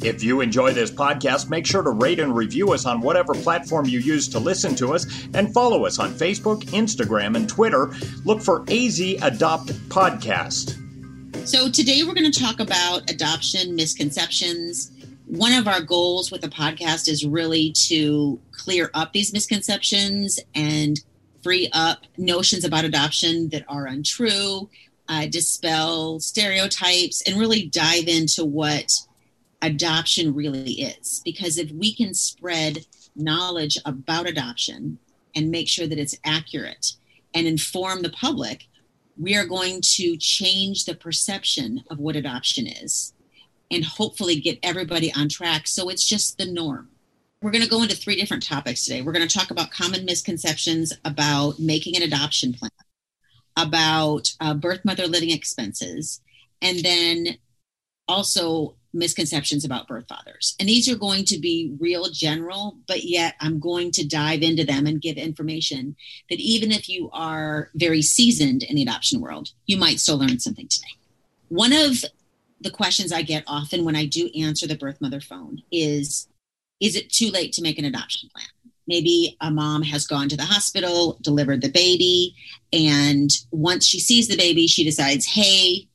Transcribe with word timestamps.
If 0.00 0.22
you 0.22 0.40
enjoy 0.40 0.72
this 0.72 0.92
podcast, 0.92 1.50
make 1.50 1.66
sure 1.66 1.82
to 1.82 1.90
rate 1.90 2.20
and 2.20 2.34
review 2.34 2.72
us 2.72 2.86
on 2.86 3.00
whatever 3.00 3.34
platform 3.34 3.86
you 3.86 3.98
use 3.98 4.28
to 4.28 4.38
listen 4.38 4.76
to 4.76 4.94
us 4.94 5.06
and 5.34 5.52
follow 5.52 5.86
us 5.86 5.98
on 5.98 6.12
Facebook, 6.12 6.62
Instagram, 6.66 7.36
and 7.36 7.48
Twitter. 7.48 7.90
Look 8.24 8.40
for 8.40 8.64
AZ 8.70 9.00
Adopt 9.22 9.72
Podcast. 9.88 10.76
So, 11.46 11.68
today 11.68 12.04
we're 12.04 12.14
going 12.14 12.30
to 12.30 12.40
talk 12.40 12.60
about 12.60 13.10
adoption 13.10 13.74
misconceptions. 13.74 14.92
One 15.26 15.52
of 15.52 15.66
our 15.66 15.80
goals 15.80 16.30
with 16.30 16.42
the 16.42 16.48
podcast 16.48 17.08
is 17.08 17.26
really 17.26 17.72
to 17.88 18.40
clear 18.52 18.90
up 18.94 19.12
these 19.12 19.32
misconceptions 19.32 20.38
and 20.54 21.00
free 21.42 21.68
up 21.72 22.04
notions 22.16 22.64
about 22.64 22.84
adoption 22.84 23.48
that 23.48 23.64
are 23.68 23.86
untrue, 23.86 24.68
uh, 25.08 25.26
dispel 25.26 26.20
stereotypes, 26.20 27.20
and 27.22 27.36
really 27.36 27.66
dive 27.66 28.06
into 28.06 28.44
what 28.44 28.92
adoption 29.62 30.34
really 30.34 30.72
is. 30.82 31.20
Because 31.24 31.58
if 31.58 31.70
we 31.70 31.94
can 31.94 32.14
spread 32.14 32.86
knowledge 33.16 33.78
about 33.84 34.28
adoption 34.28 34.98
and 35.34 35.50
make 35.50 35.68
sure 35.68 35.86
that 35.86 35.98
it's 35.98 36.18
accurate 36.24 36.92
and 37.34 37.46
inform 37.46 38.02
the 38.02 38.10
public, 38.10 38.66
we 39.16 39.36
are 39.36 39.46
going 39.46 39.80
to 39.82 40.16
change 40.16 40.84
the 40.84 40.94
perception 40.94 41.82
of 41.90 41.98
what 41.98 42.16
adoption 42.16 42.66
is 42.66 43.12
and 43.70 43.84
hopefully 43.84 44.40
get 44.40 44.58
everybody 44.62 45.12
on 45.12 45.28
track 45.28 45.66
so 45.66 45.88
it's 45.88 46.06
just 46.06 46.38
the 46.38 46.46
norm. 46.46 46.88
We're 47.42 47.50
going 47.50 47.64
to 47.64 47.70
go 47.70 47.82
into 47.82 47.96
three 47.96 48.16
different 48.16 48.44
topics 48.44 48.84
today. 48.84 49.02
We're 49.02 49.12
going 49.12 49.26
to 49.26 49.38
talk 49.38 49.50
about 49.50 49.70
common 49.70 50.04
misconceptions 50.04 50.92
about 51.04 51.58
making 51.58 51.96
an 51.96 52.02
adoption 52.02 52.52
plan, 52.52 52.70
about 53.56 54.32
uh, 54.40 54.54
birth 54.54 54.84
mother 54.84 55.06
living 55.06 55.30
expenses, 55.30 56.20
and 56.62 56.80
then 56.80 57.38
also 58.08 58.74
misconceptions 58.92 59.64
about 59.64 59.86
birth 59.86 60.06
fathers. 60.08 60.56
And 60.58 60.68
these 60.68 60.88
are 60.88 60.96
going 60.96 61.24
to 61.26 61.38
be 61.38 61.74
real 61.78 62.08
general, 62.10 62.78
but 62.86 63.04
yet 63.04 63.34
I'm 63.40 63.60
going 63.60 63.90
to 63.92 64.06
dive 64.06 64.42
into 64.42 64.64
them 64.64 64.86
and 64.86 65.00
give 65.00 65.16
information 65.16 65.96
that 66.30 66.40
even 66.40 66.72
if 66.72 66.88
you 66.88 67.10
are 67.12 67.70
very 67.74 68.02
seasoned 68.02 68.62
in 68.62 68.76
the 68.76 68.82
adoption 68.82 69.20
world, 69.20 69.52
you 69.66 69.76
might 69.76 70.00
still 70.00 70.18
learn 70.18 70.38
something 70.38 70.68
today. 70.68 70.88
One 71.48 71.72
of 71.72 72.04
the 72.60 72.70
questions 72.70 73.12
I 73.12 73.22
get 73.22 73.44
often 73.46 73.84
when 73.84 73.96
I 73.96 74.06
do 74.06 74.30
answer 74.38 74.66
the 74.66 74.76
birth 74.76 75.00
mother 75.00 75.20
phone 75.20 75.62
is 75.70 76.28
Is 76.80 76.96
it 76.96 77.10
too 77.10 77.30
late 77.30 77.52
to 77.54 77.62
make 77.62 77.78
an 77.78 77.84
adoption 77.84 78.28
plan? 78.34 78.46
Maybe 78.86 79.36
a 79.40 79.50
mom 79.50 79.82
has 79.82 80.06
gone 80.06 80.30
to 80.30 80.36
the 80.36 80.44
hospital, 80.44 81.18
delivered 81.20 81.60
the 81.60 81.68
baby, 81.68 82.34
and 82.72 83.30
once 83.50 83.86
she 83.86 84.00
sees 84.00 84.28
the 84.28 84.36
baby, 84.36 84.66
she 84.66 84.84
decides, 84.84 85.26
Hey, 85.26 85.87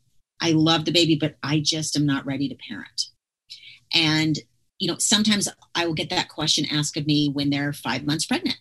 I 0.44 0.52
love 0.52 0.84
the 0.84 0.92
baby, 0.92 1.16
but 1.16 1.38
I 1.42 1.62
just 1.62 1.96
am 1.96 2.06
not 2.06 2.26
ready 2.26 2.50
to 2.50 2.56
parent. 2.70 3.06
And, 3.94 4.38
you 4.78 4.90
know, 4.90 4.98
sometimes 5.00 5.48
I 5.74 5.88
will 5.88 5.94
get 5.94 6.10
that 6.10 6.28
question 6.28 6.66
asked 6.70 6.98
of 6.98 7.08
me 7.08 7.30
when 7.30 7.50
they're 7.50 7.72
five 7.72 8.06
months 8.06 8.26
pregnant. 8.26 8.58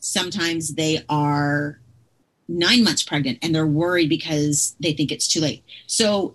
Sometimes 0.00 0.74
they 0.74 1.04
are 1.08 1.80
nine 2.48 2.82
months 2.82 3.04
pregnant 3.04 3.38
and 3.40 3.54
they're 3.54 3.64
worried 3.66 4.08
because 4.08 4.74
they 4.80 4.92
think 4.92 5.12
it's 5.12 5.28
too 5.28 5.40
late. 5.40 5.62
So 5.86 6.34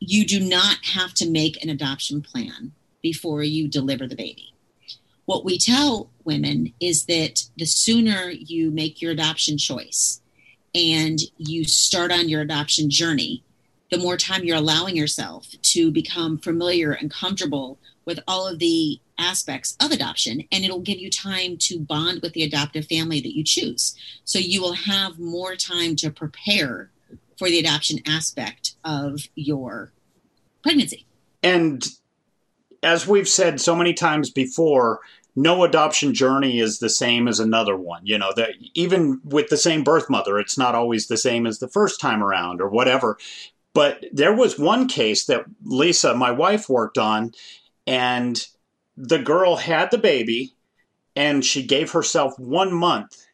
you 0.00 0.26
do 0.26 0.40
not 0.40 0.78
have 0.84 1.14
to 1.14 1.30
make 1.30 1.62
an 1.62 1.70
adoption 1.70 2.20
plan 2.20 2.72
before 3.00 3.44
you 3.44 3.68
deliver 3.68 4.08
the 4.08 4.16
baby. 4.16 4.54
What 5.24 5.44
we 5.44 5.56
tell 5.56 6.10
women 6.24 6.74
is 6.80 7.06
that 7.06 7.44
the 7.56 7.64
sooner 7.64 8.30
you 8.30 8.72
make 8.72 9.00
your 9.00 9.12
adoption 9.12 9.56
choice, 9.56 10.20
and 10.74 11.18
you 11.38 11.64
start 11.64 12.12
on 12.12 12.28
your 12.28 12.40
adoption 12.40 12.90
journey, 12.90 13.42
the 13.90 13.98
more 13.98 14.16
time 14.16 14.44
you're 14.44 14.56
allowing 14.56 14.96
yourself 14.96 15.46
to 15.62 15.90
become 15.90 16.38
familiar 16.38 16.92
and 16.92 17.10
comfortable 17.10 17.78
with 18.04 18.18
all 18.26 18.46
of 18.46 18.58
the 18.58 19.00
aspects 19.18 19.76
of 19.80 19.92
adoption 19.92 20.42
and 20.50 20.64
it'll 20.64 20.80
give 20.80 20.98
you 20.98 21.08
time 21.08 21.56
to 21.56 21.78
bond 21.78 22.20
with 22.22 22.32
the 22.32 22.42
adoptive 22.42 22.86
family 22.86 23.20
that 23.20 23.36
you 23.36 23.44
choose. 23.44 23.94
So 24.24 24.38
you 24.38 24.60
will 24.60 24.72
have 24.72 25.18
more 25.18 25.54
time 25.54 25.94
to 25.96 26.10
prepare 26.10 26.90
for 27.38 27.48
the 27.48 27.58
adoption 27.58 28.00
aspect 28.06 28.74
of 28.84 29.20
your 29.34 29.92
pregnancy. 30.62 31.06
And 31.42 31.84
as 32.82 33.06
we've 33.06 33.28
said 33.28 33.60
so 33.60 33.74
many 33.74 33.94
times 33.94 34.30
before 34.30 35.00
no 35.36 35.64
adoption 35.64 36.14
journey 36.14 36.60
is 36.60 36.78
the 36.78 36.90
same 36.90 37.26
as 37.26 37.40
another 37.40 37.76
one. 37.76 38.02
You 38.04 38.18
know, 38.18 38.32
that 38.36 38.50
even 38.74 39.20
with 39.24 39.48
the 39.48 39.56
same 39.56 39.84
birth 39.84 40.08
mother, 40.08 40.38
it's 40.38 40.58
not 40.58 40.74
always 40.74 41.06
the 41.06 41.16
same 41.16 41.46
as 41.46 41.58
the 41.58 41.68
first 41.68 42.00
time 42.00 42.22
around 42.22 42.60
or 42.60 42.68
whatever. 42.68 43.18
But 43.72 44.04
there 44.12 44.34
was 44.34 44.58
one 44.58 44.86
case 44.86 45.26
that 45.26 45.44
Lisa, 45.64 46.14
my 46.14 46.30
wife, 46.30 46.68
worked 46.68 46.98
on, 46.98 47.32
and 47.86 48.46
the 48.96 49.18
girl 49.18 49.56
had 49.56 49.90
the 49.90 49.98
baby 49.98 50.54
and 51.16 51.44
she 51.44 51.64
gave 51.64 51.92
herself 51.92 52.38
one 52.38 52.72
month. 52.72 53.26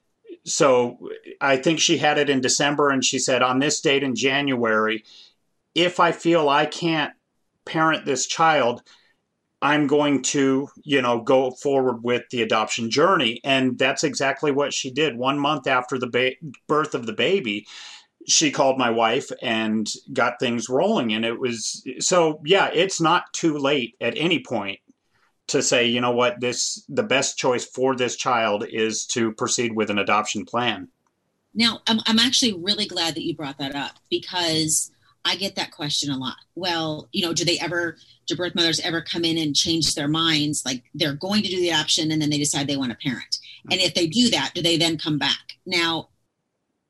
So 0.44 1.10
I 1.40 1.56
think 1.56 1.80
she 1.80 1.98
had 1.98 2.18
it 2.18 2.30
in 2.30 2.40
December, 2.40 2.88
and 2.90 3.04
she 3.04 3.18
said, 3.18 3.42
on 3.42 3.58
this 3.58 3.80
date 3.80 4.02
in 4.02 4.14
January, 4.14 5.04
if 5.74 6.00
I 6.00 6.12
feel 6.12 6.48
I 6.48 6.66
can't 6.66 7.12
parent 7.64 8.04
this 8.04 8.26
child, 8.26 8.82
I'm 9.62 9.86
going 9.86 10.22
to, 10.22 10.68
you 10.82 11.02
know, 11.02 11.20
go 11.20 11.50
forward 11.50 12.02
with 12.02 12.22
the 12.30 12.42
adoption 12.42 12.90
journey. 12.90 13.40
And 13.44 13.78
that's 13.78 14.04
exactly 14.04 14.52
what 14.52 14.72
she 14.72 14.90
did. 14.90 15.16
One 15.16 15.38
month 15.38 15.66
after 15.66 15.98
the 15.98 16.06
ba- 16.06 16.36
birth 16.66 16.94
of 16.94 17.06
the 17.06 17.12
baby, 17.12 17.66
she 18.26 18.50
called 18.50 18.78
my 18.78 18.90
wife 18.90 19.30
and 19.42 19.86
got 20.12 20.38
things 20.38 20.68
rolling. 20.68 21.12
And 21.12 21.24
it 21.24 21.38
was 21.38 21.86
so, 21.98 22.40
yeah, 22.44 22.70
it's 22.72 23.00
not 23.00 23.32
too 23.32 23.58
late 23.58 23.96
at 24.00 24.16
any 24.16 24.42
point 24.42 24.80
to 25.48 25.62
say, 25.62 25.86
you 25.86 26.00
know 26.00 26.12
what, 26.12 26.40
this, 26.40 26.84
the 26.88 27.02
best 27.02 27.36
choice 27.36 27.64
for 27.64 27.96
this 27.96 28.16
child 28.16 28.64
is 28.66 29.04
to 29.06 29.32
proceed 29.32 29.74
with 29.74 29.90
an 29.90 29.98
adoption 29.98 30.44
plan. 30.44 30.88
Now, 31.54 31.80
I'm, 31.86 32.00
I'm 32.06 32.20
actually 32.20 32.54
really 32.54 32.86
glad 32.86 33.14
that 33.16 33.24
you 33.24 33.34
brought 33.34 33.58
that 33.58 33.74
up 33.74 33.98
because 34.08 34.92
I 35.24 35.36
get 35.36 35.56
that 35.56 35.70
question 35.70 36.10
a 36.10 36.16
lot. 36.16 36.36
Well, 36.54 37.08
you 37.12 37.24
know, 37.24 37.34
do 37.34 37.44
they 37.44 37.58
ever, 37.58 37.96
do 38.26 38.36
birth 38.36 38.54
mothers 38.54 38.80
ever 38.80 39.02
come 39.02 39.24
in 39.24 39.38
and 39.38 39.54
change 39.54 39.94
their 39.94 40.08
minds? 40.08 40.64
Like 40.64 40.82
they're 40.94 41.14
going 41.14 41.42
to 41.42 41.48
do 41.48 41.60
the 41.60 41.70
adoption 41.70 42.10
and 42.10 42.20
then 42.22 42.30
they 42.30 42.38
decide 42.38 42.66
they 42.66 42.76
want 42.76 42.90
to 42.92 42.98
parent. 42.98 43.38
And 43.70 43.80
mm-hmm. 43.80 43.86
if 43.86 43.94
they 43.94 44.06
do 44.06 44.30
that, 44.30 44.52
do 44.54 44.62
they 44.62 44.76
then 44.76 44.98
come 44.98 45.18
back? 45.18 45.58
Now, 45.66 46.08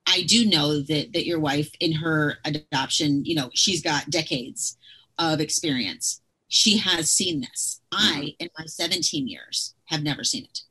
I 0.07 0.23
do 0.23 0.45
know 0.45 0.81
that 0.81 1.13
that 1.13 1.27
your 1.27 1.39
wife 1.39 1.71
in 1.79 1.93
her 1.93 2.39
adoption, 2.45 3.25
you 3.25 3.35
know, 3.35 3.51
she's 3.55 3.83
got 3.83 4.11
decades 4.11 4.77
of 5.19 5.41
experience. 5.41 6.21
She 6.49 6.79
has 6.79 7.11
seen 7.11 7.41
this. 7.41 7.81
I, 7.93 8.15
mm-hmm. 8.17 8.45
in 8.45 8.49
my 8.59 8.67
17 8.67 9.29
years, 9.29 9.75
have 9.87 10.03
never 10.03 10.25
seen 10.25 10.45
it. 10.45 10.63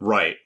Right. 0.00 0.36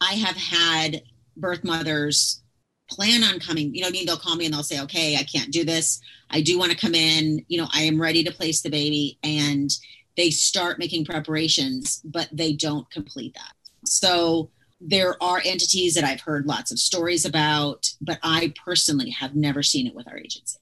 I 0.00 0.14
have 0.14 0.36
had 0.36 1.02
birth 1.36 1.64
mothers 1.64 2.42
plan 2.90 3.22
on 3.24 3.38
coming, 3.40 3.74
you 3.74 3.82
know, 3.82 3.88
I 3.88 3.90
mean, 3.90 4.06
they'll 4.06 4.16
call 4.16 4.36
me 4.36 4.44
and 4.44 4.54
they'll 4.54 4.62
say, 4.62 4.80
okay, 4.82 5.16
I 5.16 5.22
can't 5.22 5.52
do 5.52 5.64
this. 5.64 6.00
I 6.30 6.40
do 6.40 6.58
want 6.58 6.72
to 6.72 6.76
come 6.76 6.94
in. 6.94 7.44
You 7.48 7.58
know, 7.58 7.68
I 7.72 7.82
am 7.82 8.00
ready 8.00 8.24
to 8.24 8.32
place 8.32 8.60
the 8.62 8.70
baby. 8.70 9.18
And 9.22 9.70
they 10.16 10.30
start 10.30 10.78
making 10.78 11.04
preparations, 11.04 12.00
but 12.04 12.28
they 12.32 12.52
don't 12.52 12.90
complete 12.90 13.34
that. 13.34 13.52
So 13.84 14.50
there 14.80 15.22
are 15.22 15.40
entities 15.44 15.94
that 15.94 16.04
I've 16.04 16.20
heard 16.20 16.46
lots 16.46 16.70
of 16.70 16.78
stories 16.78 17.24
about, 17.24 17.92
but 18.00 18.18
I 18.22 18.52
personally 18.64 19.10
have 19.10 19.34
never 19.34 19.62
seen 19.62 19.86
it 19.86 19.94
with 19.94 20.08
our 20.08 20.16
agency. 20.16 20.58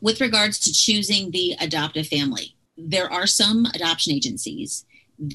With 0.00 0.20
regards 0.20 0.58
to 0.60 0.72
choosing 0.72 1.30
the 1.30 1.56
adoptive 1.60 2.06
family, 2.06 2.56
there 2.76 3.12
are 3.12 3.26
some 3.26 3.66
adoption 3.74 4.12
agencies 4.12 4.84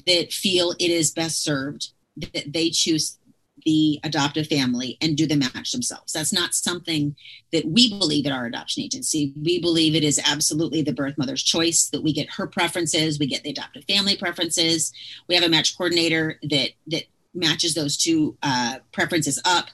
that 0.06 0.32
feel 0.32 0.72
it 0.72 0.90
is 0.90 1.10
best 1.10 1.42
served 1.42 1.90
that 2.16 2.52
they 2.52 2.70
choose 2.70 3.18
the 3.64 3.98
adoptive 4.04 4.46
family 4.46 4.98
and 5.00 5.16
do 5.16 5.26
the 5.26 5.36
match 5.36 5.72
themselves. 5.72 6.12
That's 6.12 6.32
not 6.32 6.54
something 6.54 7.16
that 7.52 7.64
we 7.64 7.88
believe 7.88 8.26
at 8.26 8.32
our 8.32 8.46
adoption 8.46 8.82
agency. 8.82 9.32
We 9.42 9.60
believe 9.60 9.94
it 9.94 10.04
is 10.04 10.20
absolutely 10.24 10.82
the 10.82 10.92
birth 10.92 11.16
mother's 11.16 11.42
choice 11.42 11.88
that 11.88 12.02
we 12.02 12.12
get 12.12 12.30
her 12.34 12.46
preferences, 12.46 13.18
we 13.18 13.26
get 13.26 13.42
the 13.42 13.50
adoptive 13.50 13.84
family 13.84 14.16
preferences. 14.16 14.92
We 15.28 15.34
have 15.34 15.44
a 15.44 15.48
match 15.48 15.76
coordinator 15.76 16.38
that 16.42 16.70
that 16.88 17.04
matches 17.34 17.74
those 17.74 17.96
two 17.96 18.36
uh, 18.42 18.76
preferences 18.92 19.40
up 19.44 19.66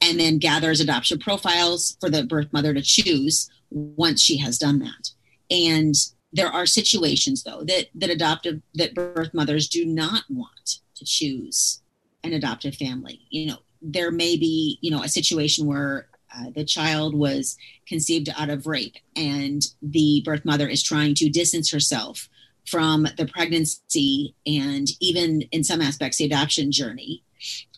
and 0.00 0.20
then 0.20 0.38
gathers 0.38 0.80
adoption 0.80 1.18
profiles 1.18 1.96
for 2.00 2.10
the 2.10 2.24
birth 2.24 2.52
mother 2.52 2.74
to 2.74 2.82
choose 2.82 3.50
once 3.70 4.20
she 4.20 4.36
has 4.38 4.58
done 4.58 4.78
that. 4.80 5.10
And 5.50 5.94
there 6.32 6.48
are 6.48 6.66
situations 6.66 7.42
though 7.42 7.62
that 7.64 7.86
that 7.94 8.10
adoptive 8.10 8.60
that 8.74 8.94
birth 8.94 9.32
mothers 9.32 9.68
do 9.68 9.86
not 9.86 10.24
want 10.28 10.80
to 10.96 11.04
choose 11.04 11.80
an 12.24 12.32
adoptive 12.32 12.74
family. 12.74 13.20
You 13.30 13.46
know, 13.46 13.58
there 13.80 14.10
may 14.10 14.36
be, 14.36 14.78
you 14.80 14.90
know, 14.90 15.02
a 15.02 15.08
situation 15.08 15.66
where 15.66 16.08
uh, 16.34 16.50
the 16.54 16.64
child 16.64 17.14
was 17.14 17.56
conceived 17.86 18.28
out 18.36 18.50
of 18.50 18.66
rape 18.66 18.96
and 19.16 19.62
the 19.80 20.22
birth 20.24 20.44
mother 20.44 20.68
is 20.68 20.82
trying 20.82 21.14
to 21.14 21.30
distance 21.30 21.70
herself 21.70 22.28
from 22.66 23.06
the 23.16 23.26
pregnancy 23.26 24.34
and 24.46 24.88
even 25.00 25.42
in 25.52 25.64
some 25.64 25.80
aspects 25.80 26.18
the 26.18 26.26
adoption 26.26 26.70
journey 26.70 27.22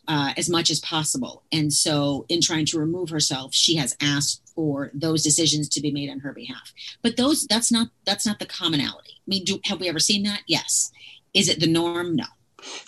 uh, 0.09 0.33
as 0.37 0.51
much 0.51 0.71
as 0.71 0.81
possible. 0.81 1.45
And 1.53 1.73
so, 1.73 2.27
in 2.29 2.41
trying 2.41 2.67
to 2.67 2.81
remove 2.81 3.11
herself, 3.11 3.55
she 3.55 3.77
has 3.77 3.97
asked 4.01 4.43
for 4.57 4.91
those 4.93 5.23
decisions 5.23 5.69
to 5.69 5.81
be 5.81 5.93
made 5.93 6.11
on 6.11 6.19
her 6.21 6.33
behalf. 6.33 6.73
But 7.03 7.17
those 7.17 7.47
that's 7.47 7.71
not 7.71 7.89
that's 8.05 8.27
not 8.27 8.41
the 8.41 8.47
commonality. 8.47 9.13
I 9.19 9.29
mean, 9.29 9.45
do, 9.45 9.61
have 9.65 9.79
we 9.79 9.89
ever 9.89 10.01
seen 10.01 10.25
that? 10.25 10.41
Yes. 10.49 10.91
Is 11.33 11.49
it 11.49 11.61
the 11.61 11.69
norm? 11.69 12.17
No. 12.17 12.25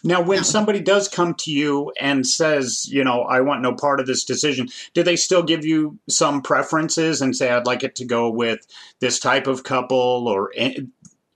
Now, 0.04 0.22
when 0.22 0.44
somebody 0.44 0.80
does 0.80 1.08
come 1.08 1.34
to 1.34 1.50
you 1.50 1.92
and 2.00 2.26
says, 2.26 2.88
you 2.88 3.04
know, 3.04 3.22
I 3.22 3.40
want 3.40 3.62
no 3.62 3.74
part 3.74 4.00
of 4.00 4.06
this 4.06 4.24
decision, 4.24 4.68
do 4.94 5.02
they 5.02 5.16
still 5.16 5.42
give 5.42 5.64
you 5.64 5.98
some 6.08 6.42
preferences 6.42 7.20
and 7.20 7.36
say, 7.36 7.50
I'd 7.50 7.66
like 7.66 7.82
it 7.82 7.94
to 7.96 8.04
go 8.04 8.30
with 8.30 8.66
this 9.00 9.18
type 9.18 9.46
of 9.46 9.64
couple 9.64 10.28
or 10.28 10.52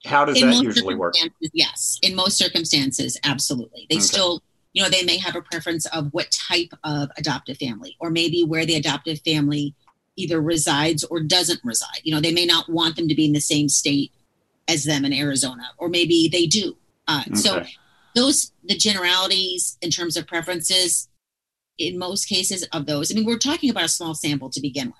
how 0.05 0.25
does 0.25 0.41
in 0.41 0.50
that 0.50 0.62
usually 0.62 0.94
work? 0.94 1.15
Yes. 1.53 1.99
In 2.03 2.15
most 2.15 2.37
circumstances, 2.37 3.19
absolutely. 3.25 3.87
They 3.91 3.97
okay. 3.97 4.03
still, 4.03 4.43
you 4.73 4.83
know, 4.83 4.88
they 4.88 5.03
may 5.03 5.19
have 5.19 5.37
a 5.37 5.43
preference 5.43 5.87
of 5.87 6.09
what 6.12 6.31
type 6.31 6.73
of 6.85 7.11
adoptive 7.17 7.59
family 7.59 7.97
or 8.00 8.11
maybe 8.11 8.44
where 8.44 8.65
the 8.65 8.75
adoptive 8.77 9.21
family 9.21 9.75
either 10.17 10.41
resides 10.41 11.05
or 11.05 11.21
doesn't 11.21 11.61
reside. 11.62 12.00
You 12.03 12.15
know, 12.15 12.21
they 12.21 12.33
may 12.33 12.47
not 12.47 12.69
want 12.69 12.97
them 12.97 13.09
to 13.09 13.15
be 13.15 13.27
in 13.27 13.33
the 13.33 13.41
same 13.41 13.69
state 13.69 14.12
as 14.69 14.85
them 14.85 15.05
in 15.05 15.12
Arizona, 15.12 15.71
or 15.79 15.88
maybe 15.88 16.29
they 16.29 16.47
do. 16.47 16.77
Uh, 17.06 17.23
okay. 17.27 17.37
So 17.37 17.65
those 18.17 18.53
the 18.65 18.77
generalities 18.77 19.79
in 19.81 19.91
terms 19.91 20.17
of 20.17 20.27
preferences 20.27 21.09
in 21.79 21.99
most 21.99 22.27
cases 22.29 22.67
of 22.73 22.87
those 22.87 23.13
i 23.13 23.15
mean 23.15 23.27
we're 23.27 23.39
talking 23.39 23.71
about 23.71 23.85
a 23.85 23.89
small 23.89 24.15
sample 24.15 24.51
to 24.51 24.61
begin 24.61 24.89
with. 24.89 24.97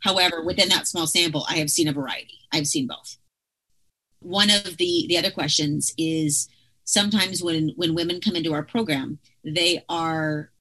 However 0.00 0.42
within 0.42 0.68
that 0.70 0.86
small 0.86 1.06
sample 1.06 1.44
i 1.48 1.56
have 1.56 1.70
seen 1.70 1.88
a 1.88 1.92
variety. 1.92 2.38
I've 2.52 2.66
seen 2.66 2.86
both. 2.86 3.18
One 4.20 4.50
of 4.50 4.76
the 4.78 5.06
the 5.08 5.18
other 5.18 5.30
questions 5.30 5.92
is 5.98 6.48
sometimes 6.84 7.42
when 7.42 7.72
when 7.76 7.94
women 7.94 8.20
come 8.20 8.36
into 8.36 8.54
our 8.54 8.62
program 8.62 9.18
they 9.44 9.84
are 9.88 10.52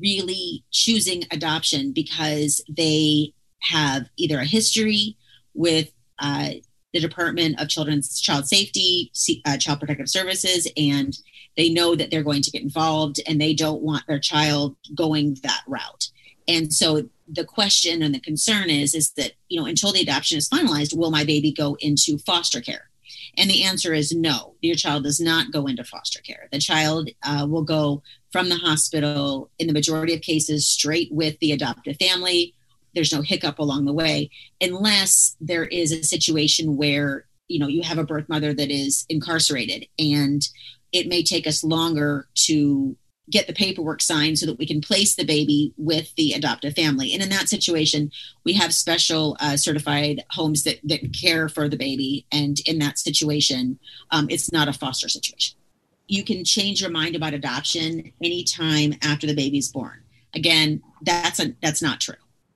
really 0.00 0.64
choosing 0.70 1.24
adoption 1.30 1.92
because 1.92 2.62
they 2.68 3.32
have 3.62 4.08
either 4.16 4.38
a 4.38 4.44
history 4.44 5.16
with 5.54 5.90
uh, 6.18 6.50
the 6.92 7.00
Department 7.00 7.60
of 7.60 7.68
Children's 7.68 8.20
Child 8.20 8.48
Safety, 8.48 9.12
uh, 9.44 9.56
Child 9.58 9.80
Protective 9.80 10.08
Services, 10.08 10.70
and 10.76 11.16
they 11.56 11.68
know 11.68 11.94
that 11.94 12.10
they're 12.10 12.22
going 12.22 12.42
to 12.42 12.50
get 12.50 12.62
involved 12.62 13.20
and 13.26 13.40
they 13.40 13.52
don't 13.52 13.82
want 13.82 14.06
their 14.06 14.20
child 14.20 14.76
going 14.94 15.36
that 15.42 15.62
route. 15.66 16.08
And 16.46 16.72
so 16.72 17.08
the 17.30 17.44
question 17.44 18.02
and 18.02 18.14
the 18.14 18.20
concern 18.20 18.70
is 18.70 18.94
is 18.94 19.10
that 19.12 19.32
you 19.48 19.60
know 19.60 19.66
until 19.66 19.92
the 19.92 20.00
adoption 20.00 20.38
is 20.38 20.48
finalized, 20.48 20.96
will 20.96 21.10
my 21.10 21.24
baby 21.24 21.52
go 21.52 21.76
into 21.80 22.18
foster 22.18 22.60
care? 22.60 22.88
And 23.36 23.50
the 23.50 23.62
answer 23.62 23.92
is 23.92 24.12
no. 24.12 24.54
Your 24.60 24.74
child 24.74 25.04
does 25.04 25.20
not 25.20 25.52
go 25.52 25.66
into 25.66 25.84
foster 25.84 26.20
care. 26.20 26.48
The 26.50 26.58
child 26.58 27.10
uh, 27.22 27.46
will 27.48 27.62
go 27.62 28.02
from 28.32 28.48
the 28.48 28.56
hospital 28.56 29.50
in 29.58 29.66
the 29.66 29.72
majority 29.72 30.14
of 30.14 30.22
cases 30.22 30.66
straight 30.66 31.12
with 31.12 31.38
the 31.38 31.52
adoptive 31.52 31.96
family. 31.98 32.54
There's 32.94 33.12
no 33.12 33.22
hiccup 33.22 33.58
along 33.58 33.84
the 33.84 33.92
way, 33.92 34.30
unless 34.60 35.36
there 35.40 35.64
is 35.64 35.92
a 35.92 36.02
situation 36.02 36.76
where 36.76 37.26
you 37.48 37.58
know 37.58 37.68
you 37.68 37.82
have 37.82 37.98
a 37.98 38.04
birth 38.04 38.28
mother 38.28 38.52
that 38.52 38.70
is 38.70 39.04
incarcerated 39.08 39.86
and 39.98 40.46
it 40.92 41.06
may 41.06 41.22
take 41.22 41.46
us 41.46 41.64
longer 41.64 42.28
to 42.34 42.96
get 43.30 43.46
the 43.46 43.52
paperwork 43.52 44.00
signed 44.00 44.38
so 44.38 44.46
that 44.46 44.58
we 44.58 44.66
can 44.66 44.80
place 44.80 45.14
the 45.14 45.24
baby 45.24 45.74
with 45.76 46.14
the 46.16 46.32
adoptive 46.32 46.74
family. 46.74 47.12
And 47.12 47.22
in 47.22 47.28
that 47.28 47.48
situation, 47.48 48.10
we 48.44 48.54
have 48.54 48.72
special 48.72 49.36
uh, 49.40 49.56
certified 49.56 50.24
homes 50.30 50.64
that, 50.64 50.80
that 50.84 51.12
care 51.12 51.48
for 51.48 51.68
the 51.68 51.76
baby. 51.76 52.26
And 52.32 52.58
in 52.66 52.78
that 52.78 52.98
situation, 52.98 53.78
um, 54.10 54.28
it's 54.30 54.50
not 54.50 54.68
a 54.68 54.72
foster 54.72 55.08
situation. 55.08 55.58
You 56.06 56.24
can 56.24 56.44
change 56.44 56.80
your 56.80 56.90
mind 56.90 57.16
about 57.16 57.34
adoption 57.34 58.12
anytime 58.22 58.94
after 59.02 59.26
the 59.26 59.34
baby's 59.34 59.70
born. 59.70 60.02
Again, 60.34 60.82
that's 61.02 61.38
a, 61.38 61.54
that's 61.60 61.82
not 61.82 62.00
true. 62.00 62.14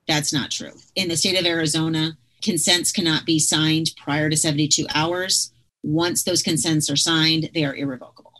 That's 0.08 0.32
not 0.32 0.50
true. 0.50 0.72
In 0.94 1.08
the 1.08 1.16
state 1.16 1.38
of 1.38 1.46
Arizona, 1.46 2.16
consents 2.43 2.93
cannot 2.93 3.25
be 3.25 3.38
signed 3.38 3.90
prior 3.96 4.28
to 4.28 4.37
72 4.37 4.87
hours. 4.94 5.52
Once 5.82 6.25
those 6.25 6.43
consents 6.43 6.90
are 6.90 6.96
signed, 6.96 7.50
they 7.54 7.64
are 7.64 7.75
irrevocable. 7.75 8.32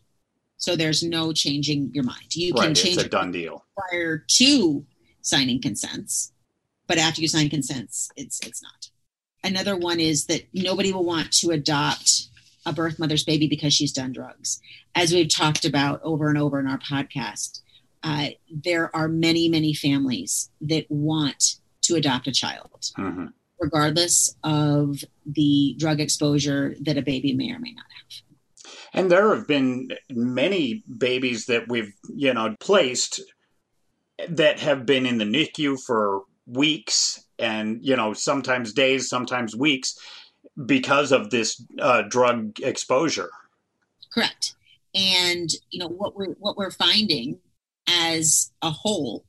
So 0.57 0.77
there's 0.77 1.03
no 1.03 1.33
changing 1.33 1.91
your 1.93 2.05
mind. 2.05 2.35
You 2.35 2.55
right, 2.55 2.67
can 2.67 2.75
change 2.75 2.97
it's 2.97 3.07
a 3.07 3.09
done 3.09 3.33
deal 3.33 3.65
prior 3.77 4.25
to 4.37 4.87
signing 5.21 5.61
consents, 5.61 6.33
but 6.87 6.99
after 6.99 7.21
you 7.21 7.27
sign 7.29 7.51
consents, 7.51 8.11
it's 8.17 8.39
it's 8.47 8.63
not. 8.63 8.91
Another 9.43 9.77
one 9.77 9.99
is 9.99 10.27
that 10.27 10.43
nobody 10.55 10.93
will 10.93 11.05
want 11.05 11.33
to 11.33 11.51
adopt 11.51 12.29
a 12.65 12.73
birth 12.73 12.99
mother's 13.01 13.25
baby 13.25 13.49
because 13.49 13.75
she's 13.75 13.93
done 13.93 14.13
drugs. 14.13 14.61
As 14.95 15.13
we've 15.13 15.29
talked 15.29 15.65
about 15.65 16.01
over 16.05 16.29
and 16.29 16.39
over 16.39 16.61
in 16.61 16.69
our 16.69 16.79
podcast, 16.79 17.61
uh, 18.05 18.29
there 18.49 18.95
are 18.95 19.09
many, 19.09 19.49
many 19.49 19.75
families 19.75 20.51
that 20.61 20.87
want 20.89 21.57
to 21.83 21.97
adopt 21.97 22.27
a 22.27 22.33
child. 22.33 22.91
Mm-hmm 22.99 23.27
regardless 23.63 24.35
of 24.43 25.03
the 25.25 25.75
drug 25.79 26.01
exposure 26.01 26.75
that 26.81 26.99
a 26.99 27.03
baby 27.03 27.33
may 27.33 27.53
or 27.53 27.61
may 27.61 27.73
not 27.73 27.85
have. 27.97 28.73
And 28.93 29.11
there 29.11 29.35
have 29.35 29.47
been 29.47 29.91
many 30.11 30.83
babies 30.99 31.47
that 31.47 31.69
we've, 31.69 31.95
you 32.13 32.35
know, 32.35 32.57
placed 32.61 33.23
that 34.29 34.59
have 34.59 34.85
been 34.85 35.07
in 35.07 35.17
the 35.17 35.25
NICU 35.25 35.81
for 35.81 36.23
weeks 36.47 37.25
and, 37.39 37.79
you 37.83 37.97
know, 37.97 38.13
sometimes 38.13 38.73
days, 38.73 39.09
sometimes 39.09 39.57
weeks 39.57 39.97
because 40.67 41.13
of 41.13 41.31
this 41.31 41.65
uh, 41.81 42.03
drug 42.03 42.59
exposure. 42.61 43.31
Correct. 44.13 44.55
And, 44.95 45.49
you 45.71 45.79
know, 45.79 45.89
what 45.89 46.15
we're, 46.17 46.35
what 46.35 46.57
we're 46.57 46.71
finding 46.71 47.39
as 47.87 48.51
a 48.61 48.71
whole 48.71 49.25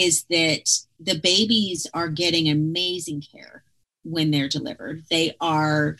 is 0.00 0.24
that 0.30 0.68
the 0.98 1.18
babies 1.18 1.86
are 1.92 2.08
getting 2.08 2.48
amazing 2.48 3.22
care 3.22 3.64
when 4.02 4.30
they're 4.30 4.48
delivered. 4.48 5.04
They 5.10 5.36
are, 5.40 5.96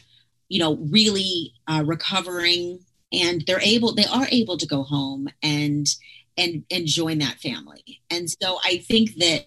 you 0.49 0.59
know, 0.59 0.77
really 0.77 1.53
uh, 1.67 1.83
recovering 1.87 2.81
and 3.13 3.45
they're 3.47 3.61
able, 3.61 3.95
they 3.95 4.07
are 4.07 4.27
able 4.31 4.57
to 4.57 4.67
go 4.67 4.83
home 4.83 5.29
and, 5.43 5.87
and, 6.37 6.65
and 6.71 6.87
join 6.87 7.19
that 7.19 7.41
family. 7.41 8.01
And 8.09 8.31
so 8.31 8.59
I 8.65 8.79
think 8.79 9.17
that 9.17 9.47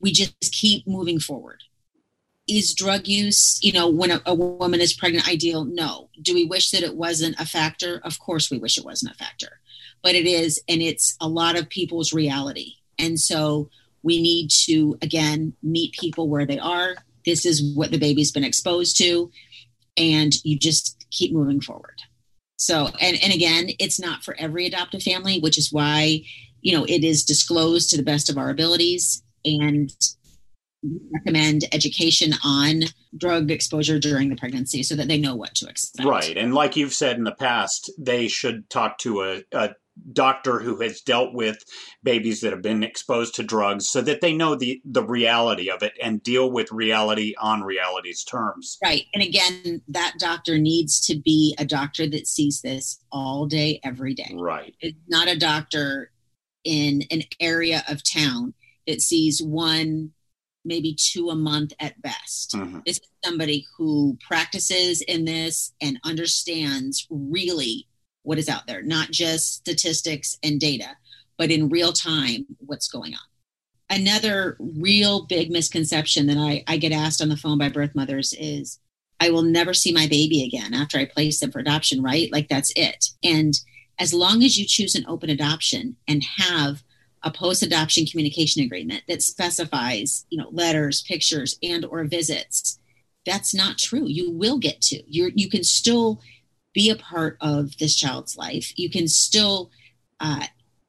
we 0.00 0.12
just 0.12 0.52
keep 0.52 0.86
moving 0.86 1.20
forward. 1.20 1.62
Is 2.48 2.74
drug 2.74 3.06
use, 3.06 3.60
you 3.62 3.72
know, 3.72 3.88
when 3.88 4.10
a, 4.10 4.20
a 4.26 4.34
woman 4.34 4.80
is 4.80 4.92
pregnant, 4.92 5.28
ideal? 5.28 5.64
No. 5.64 6.08
Do 6.20 6.34
we 6.34 6.46
wish 6.46 6.72
that 6.72 6.82
it 6.82 6.96
wasn't 6.96 7.38
a 7.38 7.46
factor? 7.46 8.00
Of 8.02 8.18
course, 8.18 8.50
we 8.50 8.58
wish 8.58 8.76
it 8.76 8.84
wasn't 8.84 9.12
a 9.12 9.18
factor, 9.18 9.60
but 10.02 10.16
it 10.16 10.26
is, 10.26 10.60
and 10.68 10.82
it's 10.82 11.16
a 11.20 11.28
lot 11.28 11.56
of 11.56 11.68
people's 11.68 12.12
reality. 12.12 12.79
And 13.00 13.18
so 13.18 13.70
we 14.02 14.20
need 14.20 14.50
to, 14.66 14.96
again, 15.02 15.54
meet 15.62 15.92
people 15.92 16.28
where 16.28 16.46
they 16.46 16.58
are, 16.58 16.96
this 17.24 17.44
is 17.44 17.62
what 17.74 17.90
the 17.90 17.98
baby's 17.98 18.32
been 18.32 18.44
exposed 18.44 18.96
to 18.98 19.30
and 19.96 20.32
you 20.44 20.58
just 20.58 21.06
keep 21.10 21.32
moving 21.32 21.60
forward 21.60 21.98
so 22.56 22.88
and 23.00 23.18
and 23.22 23.32
again 23.32 23.68
it's 23.78 24.00
not 24.00 24.22
for 24.22 24.36
every 24.38 24.66
adoptive 24.66 25.02
family 25.02 25.40
which 25.40 25.58
is 25.58 25.72
why 25.72 26.20
you 26.62 26.76
know 26.76 26.84
it 26.84 27.04
is 27.04 27.24
disclosed 27.24 27.90
to 27.90 27.96
the 27.96 28.02
best 28.02 28.30
of 28.30 28.38
our 28.38 28.50
abilities 28.50 29.22
and 29.44 29.92
recommend 31.12 31.64
education 31.72 32.32
on 32.44 32.82
drug 33.16 33.50
exposure 33.50 33.98
during 33.98 34.30
the 34.30 34.36
pregnancy 34.36 34.82
so 34.82 34.94
that 34.94 35.08
they 35.08 35.18
know 35.18 35.34
what 35.34 35.54
to 35.54 35.68
expect. 35.68 36.08
Right. 36.08 36.36
And 36.36 36.54
like 36.54 36.76
you've 36.76 36.94
said 36.94 37.16
in 37.16 37.24
the 37.24 37.34
past, 37.34 37.90
they 37.98 38.28
should 38.28 38.68
talk 38.70 38.96
to 38.98 39.22
a, 39.22 39.42
a 39.52 39.70
doctor 40.12 40.58
who 40.58 40.80
has 40.80 41.00
dealt 41.00 41.34
with 41.34 41.58
babies 42.02 42.40
that 42.40 42.52
have 42.52 42.62
been 42.62 42.82
exposed 42.82 43.34
to 43.34 43.42
drugs 43.42 43.88
so 43.88 44.00
that 44.00 44.20
they 44.20 44.32
know 44.32 44.54
the 44.54 44.80
the 44.84 45.04
reality 45.04 45.70
of 45.70 45.82
it 45.82 45.92
and 46.02 46.22
deal 46.22 46.50
with 46.50 46.70
reality 46.72 47.34
on 47.38 47.62
reality's 47.62 48.24
terms 48.24 48.78
right 48.82 49.06
and 49.14 49.22
again 49.22 49.80
that 49.88 50.14
doctor 50.18 50.58
needs 50.58 51.00
to 51.06 51.18
be 51.18 51.54
a 51.58 51.64
doctor 51.64 52.08
that 52.08 52.26
sees 52.26 52.60
this 52.60 53.00
all 53.12 53.46
day 53.46 53.80
every 53.84 54.14
day 54.14 54.34
right 54.34 54.74
it's 54.80 54.98
not 55.08 55.28
a 55.28 55.38
doctor 55.38 56.10
in 56.64 57.02
an 57.10 57.22
area 57.40 57.82
of 57.88 58.02
town 58.02 58.52
that 58.86 59.00
sees 59.00 59.42
one 59.42 60.10
maybe 60.64 60.94
two 60.94 61.30
a 61.30 61.34
month 61.34 61.72
at 61.80 62.00
best. 62.02 62.52
Mm-hmm. 62.52 62.80
This 62.84 62.98
is 62.98 63.08
somebody 63.24 63.66
who 63.76 64.18
practices 64.26 65.00
in 65.02 65.24
this 65.24 65.72
and 65.80 65.98
understands 66.04 67.06
really 67.10 67.86
what 68.22 68.38
is 68.38 68.48
out 68.48 68.66
there, 68.66 68.82
not 68.82 69.10
just 69.10 69.54
statistics 69.54 70.38
and 70.42 70.60
data, 70.60 70.96
but 71.36 71.50
in 71.50 71.68
real 71.68 71.92
time 71.92 72.46
what's 72.58 72.88
going 72.88 73.14
on. 73.14 73.20
Another 73.88 74.56
real 74.60 75.26
big 75.26 75.50
misconception 75.50 76.26
that 76.26 76.36
I, 76.36 76.62
I 76.68 76.76
get 76.76 76.92
asked 76.92 77.20
on 77.20 77.28
the 77.28 77.36
phone 77.36 77.58
by 77.58 77.68
birth 77.68 77.94
mothers 77.94 78.32
is 78.38 78.78
I 79.18 79.30
will 79.30 79.42
never 79.42 79.74
see 79.74 79.92
my 79.92 80.06
baby 80.06 80.44
again 80.44 80.74
after 80.74 80.98
I 80.98 81.04
place 81.06 81.40
them 81.40 81.50
for 81.50 81.58
adoption, 81.58 82.02
right? 82.02 82.30
Like 82.32 82.48
that's 82.48 82.72
it. 82.76 83.06
And 83.22 83.54
as 83.98 84.14
long 84.14 84.42
as 84.42 84.58
you 84.58 84.64
choose 84.66 84.94
an 84.94 85.04
open 85.06 85.28
adoption 85.28 85.96
and 86.08 86.24
have 86.38 86.82
a 87.22 87.30
post-adoption 87.30 88.06
communication 88.06 88.62
agreement 88.62 89.02
that 89.06 89.22
specifies 89.22 90.24
you 90.30 90.38
know 90.38 90.48
letters 90.50 91.02
pictures 91.02 91.58
and 91.62 91.84
or 91.84 92.02
visits 92.04 92.78
that's 93.26 93.54
not 93.54 93.78
true 93.78 94.06
you 94.06 94.30
will 94.30 94.58
get 94.58 94.80
to 94.80 95.02
You're. 95.06 95.30
you 95.34 95.50
can 95.50 95.62
still 95.62 96.20
be 96.72 96.90
a 96.90 96.96
part 96.96 97.36
of 97.40 97.76
this 97.78 97.96
child's 97.96 98.36
life. 98.36 98.72
You 98.76 98.90
can 98.90 99.08
still 99.08 99.70
uh, 100.20 100.46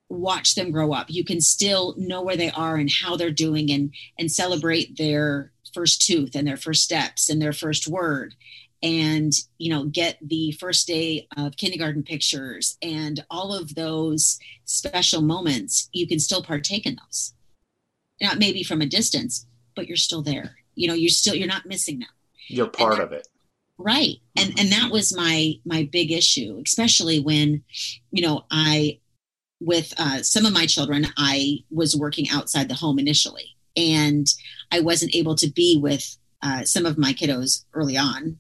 watch 0.10 0.56
them 0.56 0.72
grow 0.72 0.94
up. 0.94 1.10
You 1.10 1.24
can 1.24 1.42
still 1.42 1.96
know 1.98 2.22
where 2.22 2.38
they 2.38 2.52
are 2.52 2.76
and 2.76 2.90
how 2.92 3.16
they're 3.16 3.32
doing 3.32 3.72
and 3.72 3.94
and 4.20 4.32
celebrate 4.32 4.98
their 4.98 5.52
first 5.74 6.06
tooth 6.06 6.36
and 6.36 6.48
their 6.48 6.58
first 6.58 6.84
steps 6.84 7.30
and 7.30 7.42
their 7.42 7.54
first 7.54 7.88
word 7.88 8.36
and 8.84 9.32
you 9.58 9.70
know 9.70 9.86
get 9.86 10.18
the 10.22 10.52
first 10.54 10.88
day 10.88 11.28
of 11.38 11.56
kindergarten 11.56 12.04
pictures 12.04 12.78
and 12.82 13.24
all 13.30 13.54
of 13.54 13.76
those 13.76 14.40
special 14.66 15.22
moments. 15.22 15.90
You 15.94 16.08
can 16.08 16.20
still 16.20 16.44
partake 16.44 16.86
in 16.86 16.98
those. 16.98 17.34
Not 18.22 18.38
maybe 18.38 18.64
from 18.64 18.82
a 18.82 18.86
distance 18.86 19.46
but 19.76 19.88
you're 19.88 19.98
still 19.98 20.22
there. 20.22 20.58
You 20.76 20.88
know 20.88 20.94
you're 20.94 21.10
still 21.10 21.36
you're 21.36 21.48
not 21.48 21.66
missing 21.66 22.00
them. 22.00 22.10
You're 22.48 22.68
part 22.68 23.00
of 23.00 23.14
it 23.14 23.28
right. 23.84 24.18
And 24.38 24.58
and 24.60 24.72
that 24.72 24.92
was 24.92 25.16
my 25.16 25.54
my 25.66 25.88
big 25.92 26.12
issue 26.12 26.62
especially 26.66 27.20
when 27.20 27.64
you 28.12 28.22
know 28.22 28.46
i 28.52 29.00
with 29.60 29.94
uh, 29.98 30.24
some 30.24 30.46
of 30.46 30.54
my 30.54 30.66
children 30.66 31.06
i 31.18 31.60
was 31.70 31.96
working 31.96 32.30
outside 32.30 32.70
the 32.70 32.76
home 32.76 32.98
initially 32.98 33.56
and 33.76 34.28
i 34.72 34.80
wasn't 34.80 35.16
able 35.16 35.36
to 35.36 35.50
be 35.52 35.78
with 35.82 36.18
uh, 36.42 36.64
some 36.64 36.86
of 36.86 36.98
my 36.98 37.14
kiddos 37.14 37.66
early 37.74 37.98
on 37.98 38.40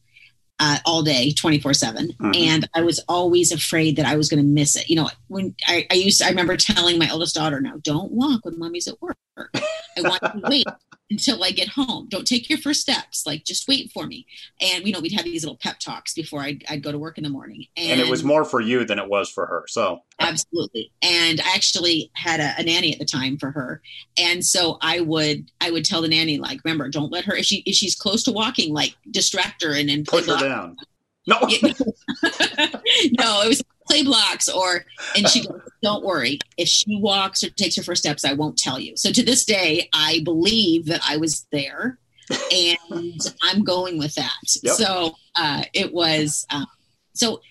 uh, 0.60 0.78
all 0.86 1.04
day 1.04 1.32
24 1.32 1.74
7 1.74 2.08
mm-hmm. 2.08 2.32
and 2.36 2.70
i 2.74 2.82
was 2.82 3.04
always 3.08 3.52
afraid 3.52 3.96
that 3.98 4.06
i 4.06 4.16
was 4.16 4.30
going 4.30 4.42
to 4.42 4.48
miss 4.48 4.76
it. 4.76 4.90
You 4.90 4.96
know 4.96 5.10
when 5.28 5.56
I, 5.68 5.86
I 5.92 5.96
used 5.96 6.20
to, 6.20 6.26
i 6.26 6.30
remember 6.30 6.58
telling 6.58 6.98
my 6.98 7.10
oldest 7.12 7.36
daughter 7.36 7.62
now 7.62 7.76
don't 7.84 8.12
walk 8.12 8.46
when 8.46 8.58
mommy's 8.58 8.88
at 8.88 9.02
work 9.02 9.18
i 9.38 10.02
want 10.02 10.22
to 10.22 10.42
wait 10.50 10.66
until 11.12 11.44
I 11.44 11.52
get 11.52 11.68
home. 11.68 12.08
Don't 12.10 12.26
take 12.26 12.50
your 12.50 12.58
first 12.58 12.82
steps. 12.82 13.26
Like, 13.26 13.44
just 13.44 13.68
wait 13.68 13.92
for 13.92 14.08
me. 14.08 14.26
And, 14.60 14.88
you 14.88 14.94
know, 14.94 15.00
we'd 15.00 15.12
have 15.12 15.26
these 15.26 15.44
little 15.44 15.58
pep 15.58 15.78
talks 15.80 16.14
before 16.14 16.42
I'd, 16.42 16.64
I'd 16.70 16.82
go 16.82 16.92
to 16.92 16.98
work 16.98 17.18
in 17.18 17.24
the 17.24 17.30
morning. 17.30 17.66
And, 17.76 18.00
and, 18.00 18.02
it 18.02 18.10
was 18.10 18.24
more 18.24 18.46
for 18.46 18.62
you 18.62 18.86
than 18.86 18.98
it 18.98 19.08
was 19.08 19.30
for 19.30 19.46
her. 19.46 19.66
So, 19.68 20.00
absolutely. 20.20 20.92
And 21.02 21.42
I 21.42 21.54
actually 21.54 22.10
had 22.16 22.40
a, 22.40 22.54
a, 22.58 22.64
nanny 22.64 22.94
at 22.94 23.00
the 23.00 23.06
time 23.06 23.38
for 23.38 23.52
her. 23.52 23.82
And 24.18 24.44
so 24.44 24.78
I 24.82 25.02
would, 25.02 25.52
I 25.60 25.70
would 25.70 25.86
tell 25.86 26.02
the 26.02 26.08
nanny, 26.08 26.38
like, 26.38 26.62
remember, 26.64 26.90
don't 26.90 27.12
let 27.12 27.26
her, 27.26 27.36
if 27.36 27.46
she, 27.46 27.58
if 27.66 27.76
she's 27.76 27.96
close 27.96 28.24
to 28.24 28.32
walking, 28.32 28.74
like, 28.74 28.96
distract 29.12 29.64
her 29.64 29.74
and, 29.74 29.90
and 29.90 30.08
push 30.08 30.28
her 30.28 30.40
down. 30.40 30.78
No. 31.28 31.38
no, 31.42 33.42
it 33.42 33.48
was 33.48 33.64
play 33.92 34.04
blocks 34.04 34.48
or 34.48 34.86
and 35.16 35.28
she 35.28 35.46
goes 35.46 35.62
don't 35.84 36.04
worry. 36.04 36.40
If 36.58 36.68
she 36.68 36.96
walks 36.98 37.44
or 37.44 37.50
takes 37.50 37.76
her 37.76 37.84
first 37.84 38.04
steps 38.04 38.24
i 38.24 38.34
won't 38.34 38.58
tell 38.58 38.80
you. 38.80 38.96
So 38.96 39.12
to 39.12 39.24
this 39.24 39.46
day 39.46 39.90
i 39.94 40.22
believe 40.24 40.86
that 40.86 41.02
i 41.08 41.18
was 41.18 41.46
there 41.52 42.00
and 42.52 43.20
i'm 43.44 43.64
going 43.64 43.98
with 43.98 44.16
that. 44.16 44.32
Yep. 44.64 44.76
so 44.76 45.16
uh, 45.36 45.64
it 45.74 45.94
was 45.94 46.46
um, 46.52 46.68
so 47.14 47.42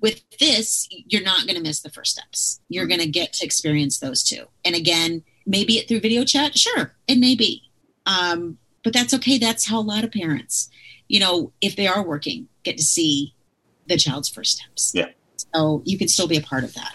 with 0.00 0.22
this 0.38 0.88
you're 0.90 1.22
not 1.22 1.46
going 1.46 1.56
to 1.56 1.62
miss 1.62 1.80
the 1.80 1.90
first 1.90 2.12
steps. 2.12 2.60
You're 2.68 2.86
going 2.86 3.00
to 3.00 3.08
get 3.08 3.32
to 3.34 3.44
experience 3.44 3.98
those 3.98 4.22
too 4.22 4.44
and 4.64 4.74
again 4.74 5.22
maybe 5.46 5.74
it 5.76 5.88
through 5.88 6.00
video 6.00 6.24
chat? 6.24 6.56
Sure 6.58 6.94
it 7.06 7.18
may 7.18 7.34
be. 7.34 7.62
Um, 8.06 8.58
but 8.82 8.92
that's 8.92 9.14
okay. 9.14 9.38
That's 9.38 9.68
how 9.68 9.78
a 9.78 9.82
lot 9.82 10.04
of 10.04 10.12
parents 10.12 10.70
you 11.08 11.20
know 11.20 11.52
if 11.60 11.76
they 11.76 11.86
are 11.86 12.02
working 12.02 12.48
get 12.62 12.78
to 12.78 12.84
see 12.84 13.34
the 13.86 13.98
child's 13.98 14.30
first 14.30 14.56
steps. 14.56 14.92
Yeah 14.94 15.08
so 15.54 15.82
you 15.84 15.98
can 15.98 16.08
still 16.08 16.28
be 16.28 16.36
a 16.36 16.42
part 16.42 16.64
of 16.64 16.74
that. 16.74 16.94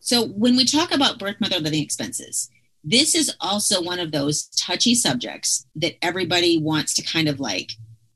So 0.00 0.26
when 0.26 0.56
we 0.56 0.64
talk 0.64 0.92
about 0.92 1.18
birth 1.18 1.36
mother 1.40 1.58
living 1.58 1.82
expenses, 1.82 2.48
this 2.84 3.14
is 3.14 3.34
also 3.40 3.82
one 3.82 3.98
of 3.98 4.12
those 4.12 4.46
touchy 4.56 4.94
subjects 4.94 5.66
that 5.74 5.96
everybody 6.02 6.58
wants 6.58 6.94
to 6.94 7.02
kind 7.02 7.28
of 7.28 7.40
like 7.40 7.72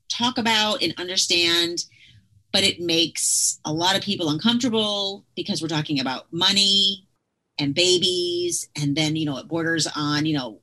talk 0.09 0.37
about 0.37 0.81
and 0.81 0.93
understand, 0.97 1.83
but 2.53 2.63
it 2.63 2.79
makes 2.79 3.59
a 3.65 3.73
lot 3.73 3.97
of 3.97 4.01
people 4.01 4.29
uncomfortable 4.29 5.25
because 5.35 5.61
we're 5.61 5.67
talking 5.67 5.99
about 5.99 6.31
money 6.31 7.05
and 7.57 7.75
babies. 7.75 8.69
And 8.75 8.95
then, 8.95 9.17
you 9.17 9.25
know, 9.25 9.37
it 9.37 9.47
borders 9.49 9.87
on, 9.93 10.25
you 10.25 10.37
know, 10.37 10.61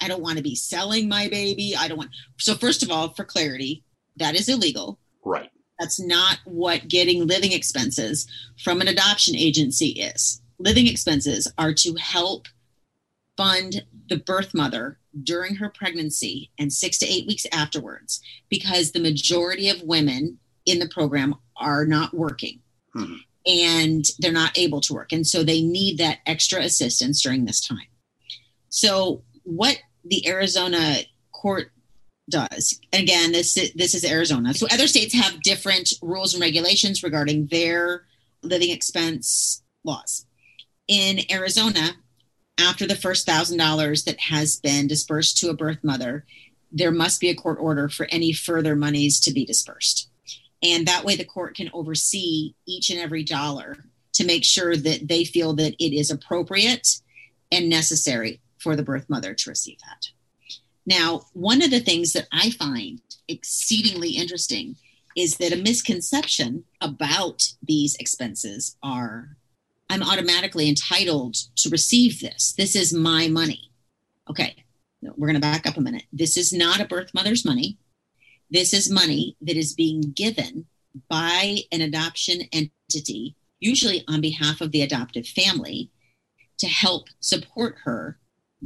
I 0.00 0.08
don't 0.08 0.22
want 0.22 0.36
to 0.36 0.42
be 0.42 0.54
selling 0.54 1.08
my 1.08 1.28
baby. 1.28 1.74
I 1.76 1.88
don't 1.88 1.98
want. 1.98 2.10
So, 2.38 2.54
first 2.54 2.82
of 2.82 2.90
all, 2.90 3.12
for 3.14 3.24
clarity, 3.24 3.84
that 4.16 4.34
is 4.34 4.48
illegal. 4.48 4.98
Right. 5.24 5.50
That's 5.78 6.00
not 6.00 6.38
what 6.44 6.88
getting 6.88 7.26
living 7.26 7.52
expenses 7.52 8.26
from 8.62 8.80
an 8.80 8.88
adoption 8.88 9.34
agency 9.34 9.88
is. 9.88 10.40
Living 10.58 10.86
expenses 10.86 11.52
are 11.58 11.74
to 11.74 11.94
help 11.94 12.46
fund 13.36 13.84
the 14.08 14.18
birth 14.18 14.54
mother 14.54 14.98
during 15.22 15.56
her 15.56 15.68
pregnancy 15.68 16.50
and 16.58 16.72
six 16.72 16.98
to 16.98 17.06
eight 17.06 17.26
weeks 17.26 17.46
afterwards 17.52 18.20
because 18.48 18.92
the 18.92 19.00
majority 19.00 19.68
of 19.68 19.82
women 19.82 20.38
in 20.66 20.78
the 20.78 20.88
program 20.88 21.34
are 21.56 21.84
not 21.84 22.14
working 22.14 22.60
hmm. 22.92 23.14
and 23.46 24.06
they're 24.18 24.32
not 24.32 24.56
able 24.58 24.80
to 24.80 24.94
work. 24.94 25.12
And 25.12 25.26
so 25.26 25.42
they 25.42 25.62
need 25.62 25.98
that 25.98 26.18
extra 26.26 26.60
assistance 26.60 27.22
during 27.22 27.44
this 27.44 27.66
time. 27.66 27.86
So, 28.68 29.22
what 29.44 29.78
the 30.04 30.26
Arizona 30.26 30.96
court 31.32 31.70
does. 32.28 32.80
And 32.92 33.02
again, 33.02 33.32
this 33.32 33.54
this 33.74 33.94
is 33.94 34.04
Arizona. 34.04 34.54
So 34.54 34.66
other 34.70 34.86
states 34.86 35.14
have 35.14 35.42
different 35.42 35.92
rules 36.02 36.34
and 36.34 36.40
regulations 36.40 37.02
regarding 37.02 37.46
their 37.46 38.04
living 38.42 38.70
expense 38.70 39.62
laws. 39.84 40.26
In 40.88 41.20
Arizona, 41.30 41.92
after 42.58 42.86
the 42.86 42.96
first 42.96 43.26
thousand 43.26 43.58
dollars 43.58 44.04
that 44.04 44.20
has 44.20 44.56
been 44.56 44.86
dispersed 44.86 45.38
to 45.38 45.50
a 45.50 45.54
birth 45.54 45.78
mother, 45.82 46.24
there 46.72 46.92
must 46.92 47.20
be 47.20 47.30
a 47.30 47.34
court 47.34 47.58
order 47.60 47.88
for 47.88 48.06
any 48.10 48.32
further 48.32 48.74
monies 48.74 49.20
to 49.20 49.32
be 49.32 49.44
dispersed. 49.44 50.08
And 50.62 50.86
that 50.86 51.04
way 51.04 51.14
the 51.14 51.24
court 51.24 51.56
can 51.56 51.70
oversee 51.72 52.54
each 52.66 52.90
and 52.90 52.98
every 52.98 53.22
dollar 53.22 53.84
to 54.14 54.24
make 54.24 54.44
sure 54.44 54.76
that 54.76 55.08
they 55.08 55.24
feel 55.24 55.52
that 55.54 55.74
it 55.78 55.94
is 55.94 56.10
appropriate 56.10 57.00
and 57.52 57.68
necessary 57.68 58.40
for 58.58 58.74
the 58.74 58.82
birth 58.82 59.10
mother 59.10 59.34
to 59.34 59.50
receive 59.50 59.78
that. 59.80 60.08
Now, 60.86 61.22
one 61.32 61.62
of 61.62 61.70
the 61.70 61.80
things 61.80 62.12
that 62.12 62.28
I 62.32 62.50
find 62.50 63.00
exceedingly 63.28 64.10
interesting 64.10 64.76
is 65.16 65.36
that 65.36 65.52
a 65.52 65.56
misconception 65.56 66.64
about 66.80 67.54
these 67.62 67.96
expenses 67.96 68.76
are 68.82 69.36
I'm 69.88 70.02
automatically 70.02 70.68
entitled 70.68 71.36
to 71.56 71.68
receive 71.68 72.20
this. 72.20 72.52
This 72.52 72.74
is 72.74 72.92
my 72.92 73.28
money. 73.28 73.70
Okay, 74.28 74.64
we're 75.02 75.28
going 75.28 75.34
to 75.34 75.40
back 75.40 75.66
up 75.66 75.76
a 75.76 75.80
minute. 75.80 76.04
This 76.12 76.36
is 76.36 76.52
not 76.52 76.80
a 76.80 76.86
birth 76.86 77.12
mother's 77.14 77.44
money. 77.44 77.78
This 78.50 78.72
is 78.72 78.90
money 78.90 79.36
that 79.42 79.56
is 79.56 79.74
being 79.74 80.00
given 80.00 80.66
by 81.08 81.58
an 81.72 81.80
adoption 81.80 82.42
entity, 82.52 83.36
usually 83.60 84.04
on 84.08 84.20
behalf 84.20 84.60
of 84.60 84.72
the 84.72 84.82
adoptive 84.82 85.26
family, 85.26 85.90
to 86.58 86.66
help 86.66 87.08
support 87.20 87.76
her 87.84 88.18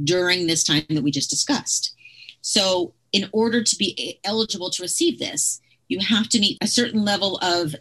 during 0.03 0.47
this 0.47 0.63
time 0.63 0.85
that 0.89 1.03
we 1.03 1.11
just 1.11 1.29
discussed. 1.29 1.95
So, 2.41 2.93
in 3.11 3.27
order 3.31 3.63
to 3.63 3.75
be 3.75 4.19
eligible 4.23 4.69
to 4.69 4.83
receive 4.83 5.17
this, 5.19 5.59
you 5.87 5.99
have 5.99 6.29
to 6.29 6.39
meet 6.39 6.57
a 6.61 6.67
certain 6.67 7.03
level 7.03 7.37
of 7.41 7.75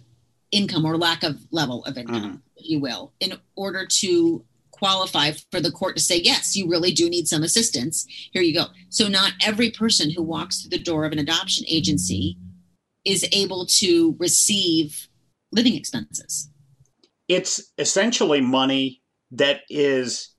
income 0.51 0.85
or 0.87 0.97
lack 0.97 1.23
of 1.23 1.39
level 1.51 1.85
of 1.85 1.99
income, 1.99 2.23
mm-hmm. 2.23 2.37
if 2.57 2.69
you 2.69 2.81
will, 2.81 3.13
in 3.21 3.35
order 3.55 3.87
to 4.01 4.45
qualify 4.71 5.33
for 5.51 5.61
the 5.61 5.71
court 5.71 5.97
to 5.97 6.03
say, 6.03 6.17
yes, 6.17 6.57
you 6.57 6.69
really 6.69 6.93
do 6.93 7.11
need 7.11 7.27
some 7.27 7.43
assistance. 7.43 8.07
Here 8.33 8.43
you 8.43 8.55
go. 8.55 8.67
So, 8.89 9.09
not 9.09 9.33
every 9.45 9.71
person 9.71 10.11
who 10.11 10.23
walks 10.23 10.63
through 10.63 10.71
the 10.71 10.83
door 10.83 11.05
of 11.05 11.13
an 11.13 11.19
adoption 11.19 11.65
agency 11.69 12.39
is 13.05 13.27
able 13.33 13.67
to 13.67 14.17
receive 14.19 15.09
living 15.53 15.75
expenses. 15.75 16.51
It's 17.29 17.73
essentially 17.79 18.41
money 18.41 19.03
that 19.33 19.61
is, 19.69 20.31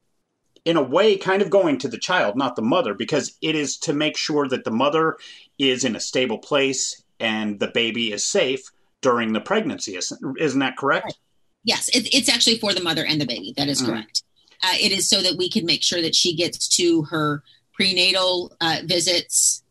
in 0.66 0.78
a 0.78 0.82
way, 0.82 1.18
kind 1.18 1.42
of 1.42 1.50
going 1.50 1.78
to 1.80 1.88
the 1.88 1.98
child, 1.98 2.36
not 2.36 2.56
the 2.56 2.62
mother, 2.62 2.94
because 2.94 3.38
it 3.42 3.56
is 3.56 3.78
to 3.80 3.94
make 3.94 4.18
sure 4.18 4.48
that 4.48 4.64
the 4.64 4.72
mother 4.72 5.18
is 5.58 5.84
in 5.84 5.96
a 5.96 6.00
stable 6.00 6.38
place 6.38 7.04
and 7.20 7.60
the 7.60 7.72
baby 7.74 8.12
is 8.12 8.26
safe 8.26 8.62
during 9.02 9.34
the 9.34 9.42
pregnancy. 9.42 9.96
Isn't, 9.96 10.20
isn't 10.40 10.60
that 10.60 10.78
correct? 10.78 11.06
Right. 11.06 11.18
Yes, 11.64 11.90
it, 11.90 12.14
it's 12.14 12.30
actually 12.30 12.58
for 12.58 12.74
the 12.74 12.84
mother 12.84 13.06
and 13.06 13.20
the 13.20 13.26
baby. 13.26 13.54
That 13.58 13.68
is 13.68 13.82
mm. 13.82 13.88
correct. 13.88 14.24
Uh, 14.64 14.76
it 14.80 14.92
is 14.92 15.10
so 15.10 15.22
that 15.22 15.38
we 15.38 15.50
can 15.50 15.66
make 15.66 15.84
sure 15.84 16.02
that 16.02 16.16
she 16.16 16.36
gets 16.36 16.68
to 16.78 17.04
her 17.04 17.44
prenatal 17.74 18.56
uh, 18.60 18.80
visits 18.84 19.64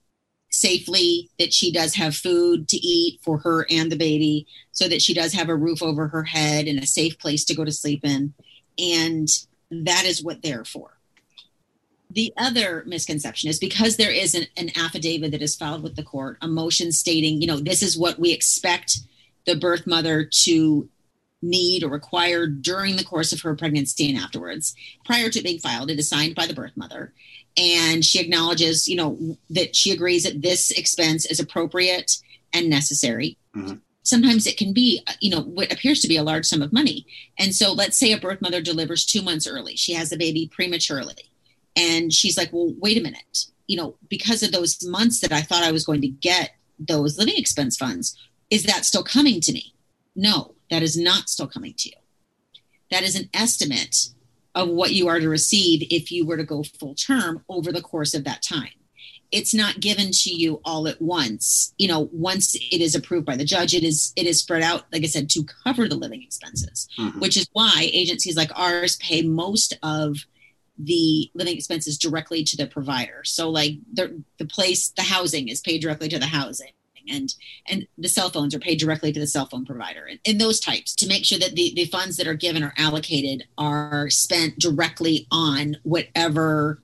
safely, 0.50 1.30
that 1.38 1.52
she 1.52 1.71
does 1.71 1.95
have 1.95 2.16
food 2.16 2.68
to 2.68 2.76
eat 2.78 3.21
for 3.23 3.38
her 3.38 3.66
and 3.71 3.92
the 3.92 3.97
baby, 3.97 4.47
so 4.73 4.88
that 4.88 5.02
she 5.02 5.12
does 5.12 5.33
have 5.35 5.49
a 5.49 5.57
roof 5.57 5.83
over 5.83 6.09
her 6.09 6.25
head 6.25 6.66
and 6.66 6.78
a 6.78 6.87
safe 6.87 7.18
place 7.18 7.45
to 7.45 7.54
go 7.54 7.64
to 7.64 7.73
sleep 7.73 8.00
in. 8.02 8.33
And 8.78 9.28
that 9.70 10.04
is 10.04 10.22
what 10.22 10.42
they're 10.42 10.64
for. 10.64 10.98
The 12.10 12.32
other 12.37 12.84
misconception 12.87 13.50
is 13.50 13.58
because 13.58 13.96
there 13.96 14.10
is 14.10 14.34
an, 14.34 14.46
an 14.56 14.70
affidavit 14.76 15.30
that 15.32 15.42
is 15.42 15.56
filed 15.56 15.82
with 15.82 15.94
the 15.94 16.02
court, 16.02 16.38
a 16.40 16.48
motion 16.48 16.90
stating, 16.90 17.42
you 17.42 17.46
know, 17.46 17.58
this 17.58 17.82
is 17.82 17.98
what 17.98 18.18
we 18.18 18.32
expect 18.32 18.98
the 19.44 19.56
birth 19.56 19.87
mother 19.87 20.28
to 20.44 20.88
need 21.42 21.84
or 21.84 21.88
require 21.88 22.46
during 22.46 22.96
the 22.96 23.04
course 23.04 23.32
of 23.32 23.42
her 23.42 23.54
pregnancy 23.54 24.08
and 24.08 24.18
afterwards. 24.18 24.75
Prior 25.04 25.28
to 25.28 25.42
being 25.42 25.58
filed, 25.58 25.90
it 25.90 25.98
is 25.98 26.08
signed 26.08 26.34
by 26.34 26.46
the 26.46 26.54
birth 26.54 26.76
mother. 26.76 27.12
And 27.56 28.04
she 28.04 28.20
acknowledges, 28.20 28.88
you 28.88 28.96
know, 28.96 29.37
that 29.50 29.76
she 29.76 29.90
agrees 29.90 30.25
that 30.25 30.42
this 30.42 30.70
expense 30.70 31.26
is 31.26 31.40
appropriate 31.40 32.18
and 32.52 32.70
necessary. 32.70 33.37
Mm-hmm. 33.54 33.75
Sometimes 34.08 34.46
it 34.46 34.56
can 34.56 34.72
be, 34.72 35.02
you 35.20 35.30
know, 35.30 35.42
what 35.42 35.72
appears 35.72 36.00
to 36.00 36.08
be 36.08 36.16
a 36.16 36.22
large 36.22 36.46
sum 36.46 36.62
of 36.62 36.72
money. 36.72 37.06
And 37.38 37.54
so 37.54 37.72
let's 37.72 37.98
say 37.98 38.12
a 38.12 38.18
birth 38.18 38.40
mother 38.40 38.62
delivers 38.62 39.04
two 39.04 39.22
months 39.22 39.46
early. 39.46 39.76
She 39.76 39.92
has 39.92 40.12
a 40.12 40.16
baby 40.16 40.50
prematurely. 40.50 41.30
And 41.76 42.12
she's 42.12 42.36
like, 42.38 42.52
well, 42.52 42.72
wait 42.78 42.96
a 42.96 43.02
minute. 43.02 43.46
You 43.66 43.76
know, 43.76 43.96
because 44.08 44.42
of 44.42 44.50
those 44.50 44.78
months 44.84 45.20
that 45.20 45.32
I 45.32 45.42
thought 45.42 45.62
I 45.62 45.72
was 45.72 45.84
going 45.84 46.00
to 46.00 46.08
get 46.08 46.52
those 46.78 47.18
living 47.18 47.36
expense 47.36 47.76
funds, 47.76 48.16
is 48.50 48.62
that 48.64 48.86
still 48.86 49.04
coming 49.04 49.40
to 49.42 49.52
me? 49.52 49.74
No, 50.16 50.54
that 50.70 50.82
is 50.82 50.96
not 50.96 51.28
still 51.28 51.46
coming 51.46 51.74
to 51.78 51.90
you. 51.90 51.96
That 52.90 53.02
is 53.02 53.14
an 53.14 53.28
estimate 53.34 54.08
of 54.54 54.68
what 54.68 54.92
you 54.92 55.08
are 55.08 55.20
to 55.20 55.28
receive 55.28 55.86
if 55.90 56.10
you 56.10 56.26
were 56.26 56.38
to 56.38 56.44
go 56.44 56.62
full 56.62 56.94
term 56.94 57.44
over 57.48 57.70
the 57.70 57.82
course 57.82 58.14
of 58.14 58.24
that 58.24 58.42
time. 58.42 58.70
It's 59.30 59.54
not 59.54 59.80
given 59.80 60.11
to 60.11 60.30
you 60.30 60.61
all 60.64 60.88
at 60.88 61.02
once. 61.02 61.75
You 61.76 61.88
know, 61.88 62.08
once 62.12 62.54
it 62.54 62.80
is 62.80 62.94
approved 62.94 63.26
by 63.26 63.37
the 63.37 63.44
judge, 63.44 63.75
it 63.75 63.85
is 63.85 64.12
it 64.16 64.26
is 64.26 64.40
spread 64.40 64.62
out, 64.62 64.85
like 64.92 65.02
I 65.02 65.06
said, 65.06 65.28
to 65.30 65.44
cover 65.64 65.88
the 65.88 65.97
living 65.97 66.23
expenses, 66.23 66.88
mm-hmm. 66.99 67.20
which 67.20 67.37
is 67.37 67.49
why 67.52 67.90
agencies 67.92 68.37
like 68.37 68.50
ours 68.58 68.97
pay 68.97 69.23
most 69.23 69.76
of 69.82 70.16
the 70.78 71.30
living 71.35 71.56
expenses 71.56 71.99
directly 71.99 72.44
to 72.44 72.56
the 72.56 72.66
provider. 72.66 73.23
So 73.25 73.50
like 73.50 73.73
the 73.92 74.23
the 74.38 74.47
place, 74.47 74.88
the 74.90 75.02
housing 75.02 75.49
is 75.49 75.61
paid 75.61 75.82
directly 75.82 76.08
to 76.08 76.18
the 76.18 76.26
housing 76.26 76.73
and 77.08 77.35
and 77.66 77.87
the 77.97 78.08
cell 78.08 78.30
phones 78.30 78.54
are 78.54 78.58
paid 78.61 78.78
directly 78.78 79.12
to 79.12 79.20
the 79.20 79.26
cell 79.26 79.47
phone 79.47 79.64
provider 79.64 80.04
and, 80.04 80.18
and 80.26 80.40
those 80.40 80.61
types 80.61 80.94
to 80.94 81.06
make 81.06 81.25
sure 81.25 81.38
that 81.38 81.54
the, 81.54 81.73
the 81.75 81.85
funds 81.87 82.16
that 82.16 82.26
are 82.26 82.35
given 82.35 82.62
or 82.62 82.75
allocated 82.76 83.44
are 83.56 84.11
spent 84.11 84.58
directly 84.58 85.26
on 85.30 85.76
whatever 85.82 86.80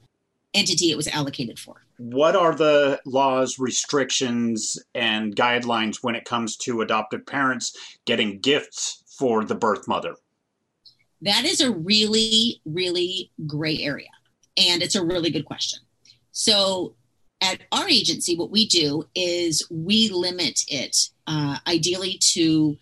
entity 0.52 0.90
it 0.90 0.96
was 0.96 1.08
allocated 1.08 1.58
for 1.58 1.83
what 1.98 2.34
are 2.34 2.54
the 2.54 3.00
laws 3.04 3.58
restrictions 3.58 4.78
and 4.94 5.36
guidelines 5.36 5.98
when 6.02 6.14
it 6.14 6.24
comes 6.24 6.56
to 6.56 6.80
adoptive 6.80 7.24
parents 7.26 7.96
getting 8.04 8.38
gifts 8.40 9.02
for 9.18 9.44
the 9.44 9.54
birth 9.54 9.86
mother 9.86 10.14
that 11.22 11.44
is 11.44 11.60
a 11.60 11.70
really 11.70 12.60
really 12.64 13.30
gray 13.46 13.78
area 13.78 14.10
and 14.56 14.82
it's 14.82 14.96
a 14.96 15.04
really 15.04 15.30
good 15.30 15.44
question 15.44 15.80
so 16.32 16.94
at 17.44 17.60
our 17.72 17.88
agency, 17.88 18.36
what 18.36 18.50
we 18.50 18.66
do 18.66 19.04
is 19.14 19.66
we 19.70 20.08
limit 20.08 20.64
it 20.68 21.10
uh, 21.26 21.58
ideally 21.66 22.18
to 22.32 22.76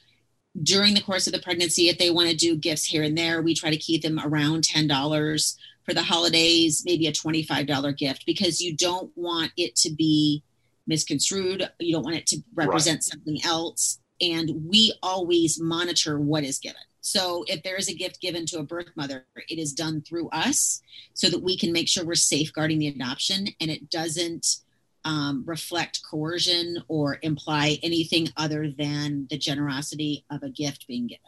during 0.62 0.94
the 0.94 1.00
course 1.00 1.26
of 1.26 1.32
the 1.32 1.40
pregnancy. 1.40 1.88
If 1.88 1.98
they 1.98 2.10
want 2.10 2.30
to 2.30 2.36
do 2.36 2.56
gifts 2.56 2.84
here 2.84 3.02
and 3.02 3.16
there, 3.16 3.42
we 3.42 3.54
try 3.54 3.70
to 3.70 3.76
keep 3.76 4.02
them 4.02 4.20
around 4.22 4.64
$10 4.64 5.56
for 5.84 5.94
the 5.94 6.02
holidays, 6.02 6.82
maybe 6.84 7.06
a 7.06 7.12
$25 7.12 7.96
gift, 7.96 8.24
because 8.26 8.60
you 8.60 8.76
don't 8.76 9.10
want 9.16 9.52
it 9.56 9.76
to 9.76 9.90
be 9.90 10.42
misconstrued. 10.86 11.68
You 11.78 11.92
don't 11.92 12.04
want 12.04 12.16
it 12.16 12.26
to 12.28 12.42
represent 12.54 12.96
right. 12.96 13.02
something 13.02 13.38
else. 13.44 13.98
And 14.20 14.68
we 14.68 14.94
always 15.02 15.60
monitor 15.60 16.18
what 16.20 16.44
is 16.44 16.58
given. 16.58 16.82
So 17.00 17.44
if 17.48 17.64
there 17.64 17.76
is 17.76 17.88
a 17.88 17.94
gift 17.94 18.20
given 18.20 18.46
to 18.46 18.60
a 18.60 18.62
birth 18.62 18.90
mother, 18.94 19.26
it 19.48 19.58
is 19.58 19.72
done 19.72 20.02
through 20.02 20.28
us 20.30 20.80
so 21.14 21.28
that 21.28 21.42
we 21.42 21.58
can 21.58 21.72
make 21.72 21.88
sure 21.88 22.04
we're 22.04 22.14
safeguarding 22.14 22.78
the 22.78 22.88
adoption 22.88 23.48
and 23.60 23.70
it 23.70 23.90
doesn't 23.90 24.58
um, 25.04 25.42
reflect 25.46 26.02
coercion 26.08 26.82
or 26.88 27.18
imply 27.22 27.78
anything 27.82 28.28
other 28.36 28.70
than 28.70 29.26
the 29.30 29.38
generosity 29.38 30.24
of 30.30 30.42
a 30.42 30.50
gift 30.50 30.86
being 30.86 31.06
given. 31.06 31.22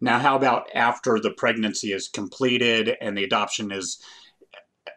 Now, 0.00 0.18
how 0.18 0.36
about 0.36 0.68
after 0.74 1.18
the 1.20 1.32
pregnancy 1.32 1.92
is 1.92 2.08
completed 2.08 2.96
and 3.00 3.16
the 3.16 3.24
adoption 3.24 3.72
is 3.72 4.00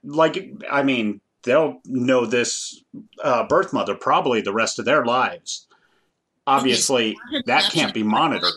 like, 0.04 0.52
I 0.70 0.84
mean, 0.84 1.22
they'll 1.44 1.82
know 1.86 2.26
this 2.26 2.84
uh, 3.24 3.48
birth 3.48 3.74
mother 3.74 3.96
probably 3.96 4.42
the 4.42 4.54
rest 4.54 4.80
of 4.80 4.86
their 4.86 5.06
lives. 5.06 5.68
Obviously, 6.46 7.16
okay, 7.34 7.44
that 7.46 7.72
can't 7.72 7.94
be 7.94 8.04
monitored. 8.04 8.50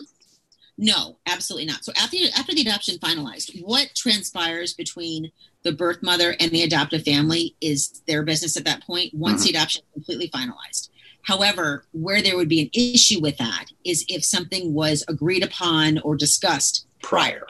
No, 0.77 1.17
absolutely 1.27 1.67
not. 1.67 1.85
So 1.85 1.91
after 1.95 2.17
after 2.35 2.53
the 2.55 2.61
adoption 2.61 2.97
finalized, 2.97 3.61
what 3.61 3.93
transpires 3.95 4.73
between 4.73 5.31
the 5.63 5.71
birth 5.71 6.03
mother 6.03 6.35
and 6.39 6.51
the 6.51 6.63
adoptive 6.63 7.03
family 7.03 7.55
is 7.61 8.01
their 8.07 8.23
business 8.23 8.57
at 8.57 8.65
that 8.65 8.83
point 8.83 9.13
once 9.13 9.41
mm-hmm. 9.41 9.53
the 9.53 9.57
adoption 9.57 9.81
is 9.81 9.93
completely 9.93 10.29
finalized. 10.29 10.89
However, 11.23 11.85
where 11.93 12.21
there 12.21 12.35
would 12.35 12.49
be 12.49 12.61
an 12.61 12.69
issue 12.73 13.21
with 13.21 13.37
that 13.37 13.67
is 13.85 14.05
if 14.09 14.25
something 14.25 14.73
was 14.73 15.05
agreed 15.07 15.43
upon 15.43 15.99
or 15.99 16.15
discussed 16.15 16.85
prior, 17.01 17.47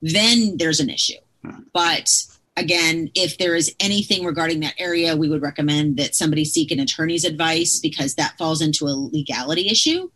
then 0.00 0.56
there's 0.58 0.80
an 0.80 0.90
issue. 0.90 1.18
Mm-hmm. 1.44 1.62
But 1.72 2.08
again, 2.56 3.10
if 3.14 3.38
there 3.38 3.56
is 3.56 3.74
anything 3.80 4.24
regarding 4.24 4.60
that 4.60 4.74
area, 4.78 5.16
we 5.16 5.28
would 5.28 5.42
recommend 5.42 5.96
that 5.96 6.14
somebody 6.14 6.44
seek 6.44 6.70
an 6.70 6.78
attorney's 6.78 7.24
advice 7.24 7.80
because 7.80 8.14
that 8.14 8.38
falls 8.38 8.60
into 8.60 8.86
a 8.86 8.94
legality 8.94 9.68
issue. 9.68 10.08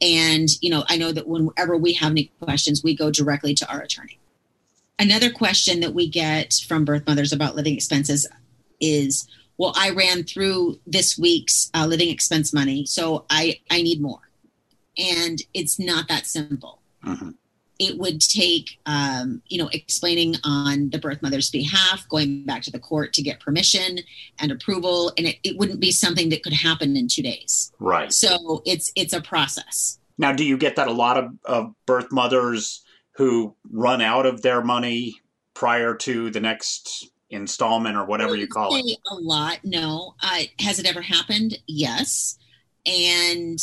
And, 0.00 0.48
you 0.60 0.70
know, 0.70 0.84
I 0.88 0.98
know 0.98 1.12
that 1.12 1.26
whenever 1.26 1.78
we 1.78 1.94
have 1.94 2.10
any 2.10 2.30
questions, 2.40 2.82
we 2.84 2.94
go 2.94 3.10
directly 3.10 3.54
to 3.54 3.72
our 3.72 3.80
attorney. 3.80 4.18
Another 4.98 5.30
question 5.30 5.80
that 5.80 5.94
we 5.94 6.08
get 6.08 6.54
from 6.68 6.84
birth 6.84 7.06
mothers 7.06 7.32
about 7.32 7.56
living 7.56 7.74
expenses 7.74 8.28
is, 8.80 9.28
well, 9.58 9.72
I 9.76 9.90
ran 9.90 10.24
through 10.24 10.78
this 10.86 11.18
week's 11.18 11.70
uh, 11.74 11.86
living 11.86 12.10
expense 12.10 12.52
money, 12.52 12.86
so 12.86 13.24
I, 13.28 13.60
I 13.70 13.82
need 13.82 14.00
more. 14.00 14.30
And 14.96 15.40
it's 15.52 15.78
not 15.78 16.06
that 16.08 16.26
simple. 16.26 16.80
Mm-hmm. 17.04 17.30
It 17.80 17.98
would 17.98 18.20
take, 18.20 18.78
um, 18.86 19.42
you 19.48 19.58
know, 19.58 19.68
explaining 19.72 20.36
on 20.44 20.90
the 20.90 20.98
birth 20.98 21.20
mother's 21.22 21.50
behalf, 21.50 22.08
going 22.08 22.44
back 22.44 22.62
to 22.62 22.70
the 22.70 22.78
court 22.78 23.12
to 23.14 23.22
get 23.22 23.40
permission 23.40 23.98
and 24.38 24.52
approval, 24.52 25.12
and 25.18 25.26
it, 25.26 25.38
it 25.42 25.58
wouldn't 25.58 25.80
be 25.80 25.90
something 25.90 26.28
that 26.28 26.44
could 26.44 26.52
happen 26.52 26.96
in 26.96 27.08
two 27.08 27.22
days. 27.22 27.72
Right. 27.80 28.12
So 28.12 28.62
it's 28.64 28.92
it's 28.94 29.12
a 29.12 29.20
process. 29.20 29.98
Now, 30.18 30.32
do 30.32 30.44
you 30.44 30.56
get 30.56 30.76
that 30.76 30.86
a 30.86 30.92
lot 30.92 31.18
of, 31.18 31.32
of 31.44 31.74
birth 31.84 32.12
mothers 32.12 32.83
who 33.16 33.54
run 33.70 34.00
out 34.00 34.26
of 34.26 34.42
their 34.42 34.62
money 34.62 35.20
prior 35.54 35.94
to 35.94 36.30
the 36.30 36.40
next 36.40 37.08
installment 37.30 37.96
or 37.96 38.04
whatever 38.04 38.36
you 38.36 38.48
call 38.48 38.74
it? 38.74 38.98
A 39.10 39.14
lot, 39.14 39.60
no. 39.64 40.14
Uh, 40.22 40.42
has 40.58 40.78
it 40.78 40.86
ever 40.86 41.00
happened? 41.00 41.58
Yes. 41.66 42.38
And 42.86 43.58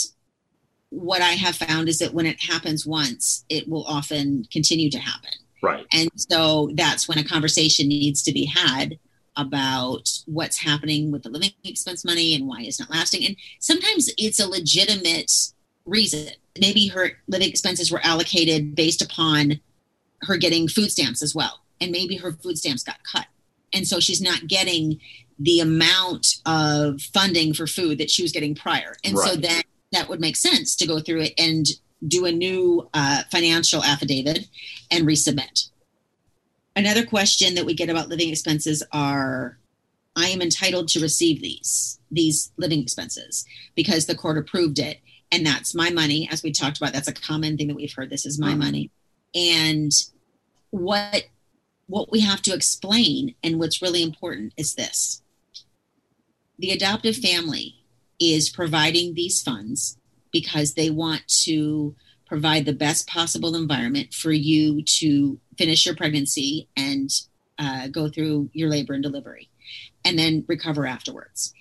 what 0.90 1.22
I 1.22 1.32
have 1.32 1.56
found 1.56 1.90
is 1.90 2.00
that 2.00 2.14
when 2.14 2.26
it 2.26 2.42
happens 2.42 2.86
once, 2.86 3.46
it 3.50 3.68
will 3.68 3.86
often 3.86 4.46
continue 4.52 4.90
to 4.92 5.00
happen. 5.00 5.32
Right. 5.62 5.86
And 5.94 6.10
so 6.16 6.72
that's 6.76 7.08
when 7.08 7.18
a 7.18 7.24
conversation 7.24 7.88
needs 7.88 8.24
to 8.24 8.34
be 8.34 8.46
had 8.46 8.98
about 9.38 10.10
what's 10.26 10.58
happening 10.58 11.12
with 11.12 11.24
the 11.24 11.30
living 11.30 11.52
expense 11.64 12.04
money 12.04 12.36
and 12.36 12.48
why 12.48 12.62
it's 12.64 12.80
not 12.80 12.90
lasting. 12.90 13.26
And 13.26 13.36
sometimes 13.60 14.10
it's 14.18 14.40
a 14.40 14.48
legitimate 14.48 15.32
reason. 15.92 16.30
Maybe 16.60 16.88
her 16.88 17.12
living 17.28 17.50
expenses 17.50 17.92
were 17.92 18.02
allocated 18.04 18.76
based 18.76 19.02
upon 19.02 19.60
her 20.24 20.38
getting 20.38 20.68
food 20.68 20.92
stamps 20.92 21.22
as 21.22 21.36
well. 21.36 21.62
And 21.80 21.92
maybe 21.92 22.18
her 22.18 22.32
food 22.32 22.58
stamps 22.58 22.84
got 22.84 22.98
cut. 23.04 23.28
And 23.74 23.88
so 23.88 24.00
she's 24.00 24.22
not 24.22 24.48
getting 24.48 25.00
the 25.40 25.60
amount 25.60 26.36
of 26.46 27.02
funding 27.02 27.54
for 27.54 27.66
food 27.68 27.98
that 27.98 28.12
she 28.12 28.22
was 28.22 28.32
getting 28.32 28.54
prior. 28.54 28.96
And 29.04 29.16
right. 29.16 29.30
so 29.30 29.36
then 29.36 29.64
that 29.92 30.08
would 30.08 30.20
make 30.20 30.36
sense 30.36 30.76
to 30.78 30.88
go 30.88 31.00
through 31.00 31.22
it 31.22 31.34
and 31.38 31.66
do 32.08 32.26
a 32.26 32.32
new 32.32 32.90
uh, 32.94 33.24
financial 33.32 33.84
affidavit 33.84 34.48
and 34.90 35.08
resubmit. 35.08 35.70
Another 36.76 37.06
question 37.06 37.56
that 37.56 37.66
we 37.66 37.74
get 37.74 37.90
about 37.90 38.10
living 38.10 38.30
expenses 38.30 38.84
are 38.92 39.58
I 40.16 40.28
am 40.28 40.42
entitled 40.42 40.88
to 40.90 41.00
receive 41.00 41.42
these 41.42 42.00
these 42.12 42.52
living 42.58 42.82
expenses 42.82 43.46
because 43.76 44.06
the 44.06 44.16
court 44.16 44.38
approved 44.38 44.80
it 44.80 45.00
and 45.32 45.46
that's 45.46 45.74
my 45.74 45.90
money 45.90 46.28
as 46.32 46.44
we 46.44 46.52
talked 46.52 46.78
about 46.78 46.94
that's 46.94 47.08
a 47.08 47.14
common 47.14 47.58
thing 47.58 47.68
that 47.68 47.76
we've 47.76 47.94
heard 47.94 48.10
this 48.10 48.26
is 48.26 48.40
my 48.40 48.50
mm-hmm. 48.50 48.60
money. 48.60 48.92
And 49.34 49.92
what 50.72 51.26
what 51.88 52.12
we 52.12 52.22
have 52.22 52.42
to 52.42 52.54
explain 52.54 53.36
and 53.44 53.60
what's 53.60 53.82
really 53.82 54.04
important 54.04 54.54
is 54.58 54.76
this. 54.76 55.22
The 56.58 56.72
adoptive 56.72 57.18
family 57.18 57.76
is 58.20 58.50
providing 58.50 59.14
these 59.14 59.42
funds 59.42 59.98
because 60.32 60.74
they 60.74 60.90
want 60.90 61.28
to 61.44 61.96
provide 62.26 62.66
the 62.66 62.74
best 62.74 63.08
possible 63.08 63.56
environment 63.56 64.14
for 64.14 64.32
you 64.32 64.82
to 64.84 65.38
finish 65.58 65.86
your 65.86 65.96
pregnancy 65.96 66.70
and 66.78 67.10
uh, 67.60 67.88
go 67.90 68.08
through 68.08 68.50
your 68.54 68.70
labor 68.70 68.94
and 68.94 69.04
delivery 69.04 69.50
and 70.06 70.18
then 70.18 70.46
recover 70.48 70.86
afterwards 70.86 71.54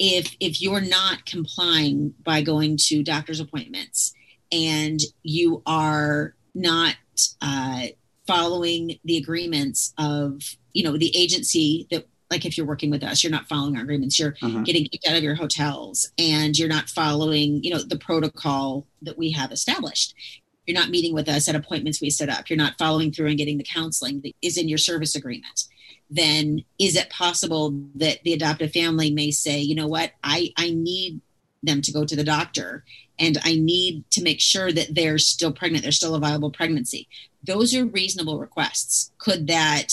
if 0.00 0.34
if 0.40 0.62
you're 0.62 0.80
not 0.80 1.26
complying 1.26 2.14
by 2.24 2.40
going 2.40 2.78
to 2.78 3.04
doctor's 3.04 3.38
appointments 3.38 4.14
and 4.50 4.98
you 5.22 5.62
are 5.66 6.34
not 6.54 6.96
uh, 7.42 7.86
following 8.26 8.98
the 9.04 9.18
agreements 9.18 9.92
of 9.98 10.56
you 10.72 10.82
know 10.82 10.96
the 10.96 11.14
agency 11.14 11.86
that 11.90 12.08
like 12.30 12.46
if 12.46 12.56
you're 12.56 12.66
working 12.66 12.90
with 12.90 13.04
us 13.04 13.22
you're 13.22 13.30
not 13.30 13.46
following 13.46 13.76
our 13.76 13.82
agreements 13.82 14.18
you're 14.18 14.34
uh-huh. 14.42 14.60
getting 14.60 14.86
kicked 14.86 15.06
out 15.06 15.16
of 15.16 15.22
your 15.22 15.34
hotels 15.34 16.10
and 16.18 16.58
you're 16.58 16.68
not 16.68 16.88
following 16.88 17.62
you 17.62 17.70
know 17.70 17.82
the 17.82 17.98
protocol 17.98 18.86
that 19.02 19.18
we 19.18 19.30
have 19.30 19.52
established. 19.52 20.14
You're 20.66 20.78
not 20.78 20.90
meeting 20.90 21.14
with 21.14 21.28
us 21.28 21.48
at 21.48 21.56
appointments 21.56 22.00
we 22.00 22.10
set 22.10 22.28
up. 22.28 22.48
You're 22.48 22.56
not 22.56 22.78
following 22.78 23.12
through 23.12 23.26
and 23.26 23.38
getting 23.38 23.58
the 23.58 23.64
counseling 23.64 24.20
that 24.22 24.32
is 24.40 24.56
in 24.56 24.68
your 24.68 24.78
service 24.78 25.16
agreement 25.16 25.64
then 26.10 26.64
is 26.78 26.96
it 26.96 27.08
possible 27.08 27.72
that 27.94 28.22
the 28.24 28.32
adoptive 28.32 28.72
family 28.72 29.10
may 29.10 29.30
say, 29.30 29.60
you 29.60 29.74
know 29.74 29.86
what, 29.86 30.12
I, 30.24 30.52
I 30.56 30.70
need 30.70 31.20
them 31.62 31.80
to 31.82 31.92
go 31.92 32.04
to 32.04 32.16
the 32.16 32.24
doctor 32.24 32.84
and 33.18 33.38
I 33.44 33.54
need 33.54 34.04
to 34.12 34.22
make 34.22 34.40
sure 34.40 34.72
that 34.72 34.94
they're 34.94 35.18
still 35.18 35.52
pregnant, 35.52 35.82
they're 35.82 35.92
still 35.92 36.14
a 36.14 36.20
viable 36.20 36.50
pregnancy. 36.50 37.06
Those 37.44 37.74
are 37.74 37.84
reasonable 37.84 38.38
requests. 38.38 39.12
Could 39.18 39.46
that 39.46 39.88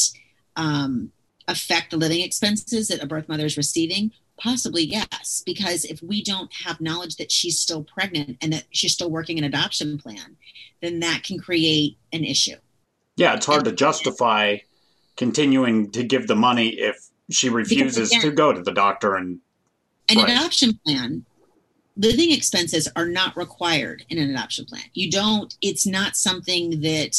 um, 0.56 1.12
affect 1.48 1.92
the 1.92 1.98
living 1.98 2.22
expenses 2.22 2.88
that 2.88 3.04
a 3.04 3.08
birth 3.08 3.30
mother 3.30 3.46
is 3.46 3.58
receiving? 3.58 4.12
Possibly 4.40 4.84
yes, 4.84 5.44
because 5.46 5.84
if 5.84 6.02
we 6.02 6.24
don't 6.24 6.52
have 6.66 6.80
knowledge 6.80 7.18
that 7.18 7.32
she's 7.32 7.60
still 7.60 7.84
pregnant 7.84 8.38
and 8.42 8.54
that 8.54 8.66
she's 8.72 8.94
still 8.94 9.10
working 9.10 9.38
an 9.38 9.44
adoption 9.44 9.98
plan, 9.98 10.38
then 10.82 11.00
that 11.00 11.24
can 11.24 11.40
create 11.40 11.98
an 12.14 12.24
issue. 12.24 12.56
Yeah, 13.18 13.34
it's 13.34 13.46
hard 13.46 13.66
and, 13.66 13.70
to 13.70 13.76
justify 13.76 14.58
continuing 15.18 15.92
to 15.92 16.04
give 16.04 16.28
the 16.28 16.36
money 16.36 16.70
if 16.70 17.10
she 17.30 17.50
refuses 17.50 18.12
again, 18.12 18.22
to 18.22 18.32
go 18.32 18.54
to 18.54 18.62
the 18.62 18.72
doctor 18.72 19.16
and 19.16 19.40
an 20.10 20.18
right. 20.18 20.30
adoption 20.30 20.80
plan 20.86 21.26
living 21.98 22.32
expenses 22.32 22.88
are 22.96 23.08
not 23.08 23.36
required 23.36 24.06
in 24.10 24.18
an 24.18 24.30
adoption 24.30 24.64
plan 24.64 24.84
you 24.94 25.12
don't 25.12 25.58
it's 25.62 25.86
not 25.86 26.16
something 26.16 26.82
that 26.82 27.18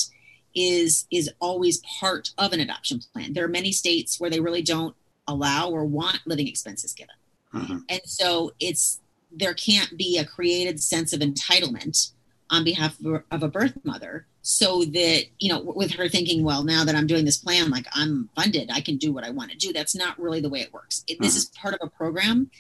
is 0.55 1.07
is 1.11 1.31
always 1.41 1.83
part 2.01 2.31
of 2.39 2.53
an 2.53 2.61
adoption 2.61 3.01
plan 3.13 3.33
there 3.35 3.45
are 3.45 3.49
many 3.49 3.73
states 3.73 4.19
where 4.19 4.31
they 4.31 4.41
really 4.41 4.63
don't 4.63 4.95
allow 5.27 5.69
or 5.69 5.85
want 5.85 6.21
living 6.25 6.49
expenses 6.49 6.95
given 6.95 7.15
mm-hmm. 7.53 7.79
and 7.89 8.01
so 8.05 8.53
it's 8.61 9.01
there 9.31 9.53
can't 9.53 9.99
be 9.99 10.17
a 10.17 10.25
created 10.25 10.81
sense 10.81 11.13
of 11.13 11.21
entitlement 11.21 12.13
on 12.51 12.65
behalf 12.65 12.97
of 13.31 13.43
a 13.43 13.49
birth 13.49 13.77
mother 13.85 14.27
so 14.43 14.85
that 14.85 15.25
you 15.39 15.53
know 15.53 15.61
with 15.61 15.93
her 15.93 16.09
thinking 16.09 16.43
well 16.43 16.65
now 16.65 16.85
that 16.85 16.95
i'm 16.95 17.07
doing 17.07 17.25
this 17.25 17.37
plan 17.37 17.71
like 17.71 17.87
i'm 17.93 18.29
funded 18.35 18.71
i 18.73 18.81
can 18.81 18.97
do 18.97 19.13
what 19.13 19.25
i 19.25 19.31
want 19.31 19.51
to 19.51 19.57
do 19.57 19.73
that's 19.73 19.95
not 19.95 20.19
really 20.19 20.41
the 20.41 20.49
way 20.49 20.61
it 20.61 20.73
works 20.73 21.05
it, 21.07 21.19
this 21.21 21.33
mm-hmm. 21.33 21.39
is 21.39 21.45
part 21.47 21.75
of 21.75 21.81
a 21.83 21.91
program 21.91 22.51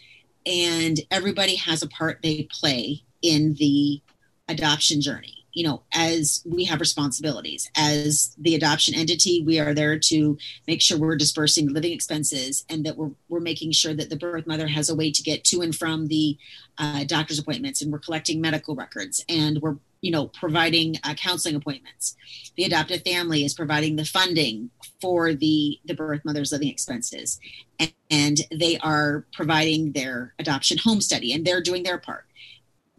and 0.47 1.01
everybody 1.11 1.57
has 1.57 1.83
a 1.83 1.89
part 1.89 2.21
they 2.23 2.49
play 2.51 3.03
in 3.23 3.55
the 3.55 4.01
adoption 4.49 5.01
journey 5.01 5.39
you 5.59 5.65
know, 5.65 5.83
as 5.93 6.41
we 6.47 6.65
have 6.67 6.79
responsibilities 6.79 7.69
as 7.77 8.33
the 8.39 8.55
adoption 8.55 8.95
entity, 8.95 9.43
we 9.45 9.59
are 9.59 9.75
there 9.75 9.99
to 9.99 10.39
make 10.69 10.81
sure 10.81 10.97
we're 10.97 11.17
dispersing 11.17 11.73
living 11.73 11.93
expenses 11.93 12.65
and 12.69 12.87
that 12.87 12.97
we're, 12.97 13.11
we're 13.29 13.41
making 13.41 13.73
sure 13.73 13.93
that 13.93 14.09
the 14.09 14.17
birth 14.17 14.47
mother 14.47 14.69
has 14.69 14.89
a 14.89 14.95
way 14.95 15.11
to 15.11 15.21
get 15.21 15.43
to 15.43 15.61
and 15.61 15.75
from 15.75 16.07
the 16.07 16.39
uh, 16.79 17.03
doctor's 17.03 17.41
appointments 17.41 17.83
and 17.83 17.91
we're 17.91 17.99
collecting 17.99 18.41
medical 18.41 18.77
records 18.77 19.25
and 19.29 19.61
we're 19.61 19.79
you 20.01 20.11
know 20.11 20.29
providing 20.29 20.97
uh, 21.05 21.15
counseling 21.15 21.55
appointments. 21.55 22.17
The 22.57 22.65
adoptive 22.65 23.03
family 23.03 23.45
is 23.45 23.55
providing 23.55 23.97
the 23.97 24.05
funding 24.05 24.71
for 25.01 25.35
the 25.35 25.79
the 25.85 25.95
birth 25.95 26.25
mother's 26.25 26.53
living 26.53 26.69
expenses 26.69 27.39
and, 27.79 27.93
and 28.11 28.39
they 28.51 28.79
are 28.79 29.27
providing 29.33 29.93
their 29.93 30.35
adoption 30.39 30.79
home 30.79 31.01
study 31.01 31.33
and 31.33 31.45
they're 31.45 31.63
doing 31.63 31.83
their 31.83 31.99
part. 31.99 32.27